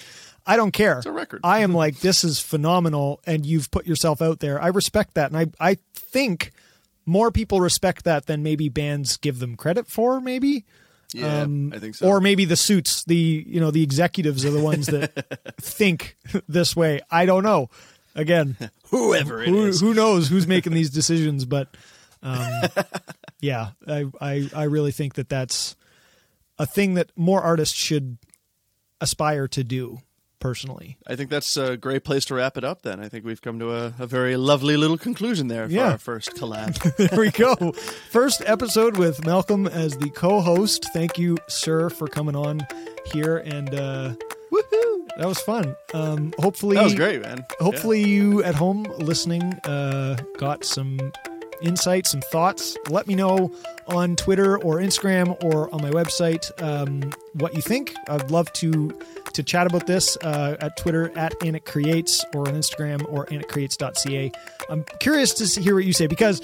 [0.46, 0.98] I don't care.
[0.98, 1.40] It's a record.
[1.42, 4.62] I am like, this is phenomenal, and you've put yourself out there.
[4.62, 6.52] I respect that, and I I think
[7.04, 10.20] more people respect that than maybe bands give them credit for.
[10.20, 10.64] Maybe
[11.16, 12.06] yeah, um, I think so.
[12.06, 16.16] or maybe the suits, the you know the executives are the ones that think
[16.48, 17.01] this way.
[17.10, 17.70] I don't know.
[18.14, 18.56] Again,
[18.90, 19.80] whoever it who is.
[19.80, 21.44] who knows who's making these decisions?
[21.44, 21.68] But
[22.22, 22.48] um,
[23.40, 25.76] yeah, I, I I really think that that's
[26.59, 28.18] a thing that more artists should
[29.01, 30.01] aspire to do.
[30.38, 32.82] Personally, I think that's a great place to wrap it up.
[32.82, 35.92] Then I think we've come to a, a very lovely little conclusion there for Yeah.
[35.92, 36.76] our first collab.
[37.10, 37.72] there we go.
[38.10, 40.86] First episode with Malcolm as the co-host.
[40.92, 42.66] Thank you, sir, for coming on
[43.12, 44.14] here, and uh,
[44.52, 45.08] Woohoo!
[45.16, 45.74] that was fun.
[45.94, 47.44] Um, hopefully, That was great, man.
[47.58, 51.12] Hopefully, you at home listening uh, got some
[51.62, 52.76] insights, some thoughts.
[52.88, 53.52] Let me know
[53.86, 57.94] on Twitter or Instagram or on my website um, what you think.
[58.08, 58.98] I'd love to
[59.32, 64.32] to chat about this uh, at Twitter at Anik Creates or on Instagram or anikcreates.ca.
[64.70, 66.40] I'm curious to hear what you say because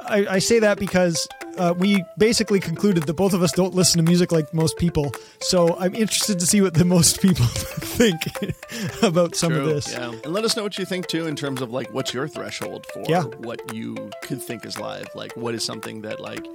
[0.00, 1.28] I, I say that because
[1.58, 5.12] uh, we basically concluded that both of us don't listen to music like most people.
[5.40, 8.20] So I'm interested to see what the most people think
[9.02, 9.92] about some True, of this.
[9.92, 10.10] Yeah.
[10.24, 12.86] And let us know what you think too in terms of like what's your threshold
[12.92, 13.22] for Yeah.
[13.24, 15.06] what you could think is live.
[15.14, 16.46] Like what is something that like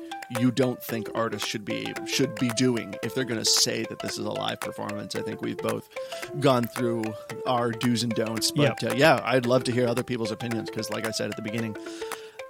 [0.41, 3.99] you don't think artists should be should be doing if they're going to say that
[3.99, 5.15] this is a live performance.
[5.15, 5.87] I think we've both
[6.39, 7.03] gone through
[7.45, 8.51] our do's and don'ts.
[8.51, 8.91] But Yep.
[8.91, 11.41] uh, yeah, I'd love to hear other people's opinions because like I said at the
[11.43, 11.77] beginning,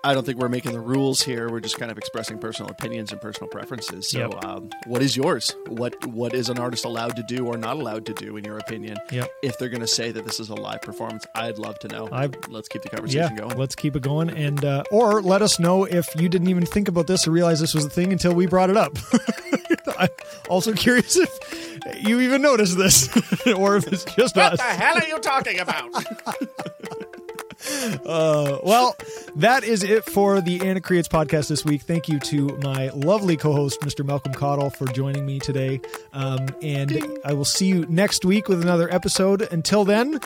[0.08, 1.50] I don't think we're making the rules here.
[1.50, 4.10] We're just kind of expressing personal opinions and personal preferences.
[4.10, 4.44] So, Yep.
[4.46, 5.54] um, what is yours?
[5.68, 8.58] What what is an artist allowed to do or not allowed to do, in your
[8.58, 8.98] opinion?
[9.12, 9.30] Yep.
[9.44, 12.08] If they're going to say that this is a live performance, I'd love to know.
[12.12, 13.58] I- Let's keep the Yeah, conversation going.
[13.58, 16.88] let's keep it going, and uh, or let us know if you didn't even think
[16.88, 18.98] about this or realize this was a thing until we brought it up.
[20.00, 20.10] I'm
[20.50, 21.78] also curious if
[22.08, 23.10] you even noticed this,
[23.56, 24.60] or if it's just what us.
[24.60, 25.92] What the hell are you talking about?
[28.06, 28.96] Uh, well,
[29.36, 31.82] that is it for the Anik Creates podcast this week.
[31.82, 34.06] Thank you to my lovely co-host, Mr.
[34.06, 35.82] Malcolm Cottle, for joining me today.
[36.14, 39.42] Um, and I will see you next week with another episode.
[39.52, 40.20] Until then,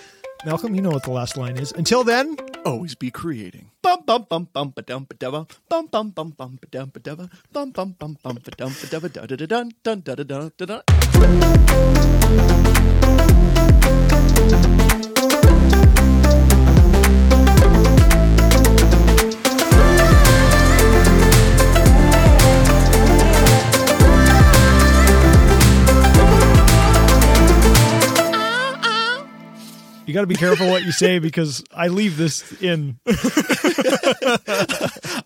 [0.46, 1.72] Malcolm, you know what the last line is.
[1.72, 3.72] Until then, Always be creating.
[3.82, 7.00] Bum bum bum bum ba dum ba dum bum bum bum bum ba dum ba
[7.00, 10.14] dum bum bum bum bum ba dum ba dum da da da dun dun da
[10.14, 10.66] da dun da
[14.70, 14.81] dun.
[30.12, 33.00] You got to be careful what you say because I leave this in.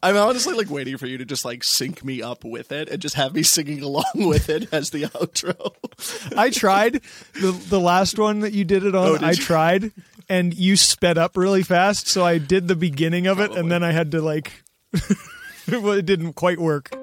[0.04, 3.02] I'm honestly like waiting for you to just like sync me up with it and
[3.02, 5.74] just have me singing along with it as the outro.
[6.38, 7.02] I tried
[7.34, 9.08] the the last one that you did it on.
[9.08, 9.38] Oh, did I you?
[9.38, 9.92] tried,
[10.30, 13.84] and you sped up really fast, so I did the beginning of it, and then
[13.84, 14.52] I had to like.
[15.66, 16.96] it didn't quite work.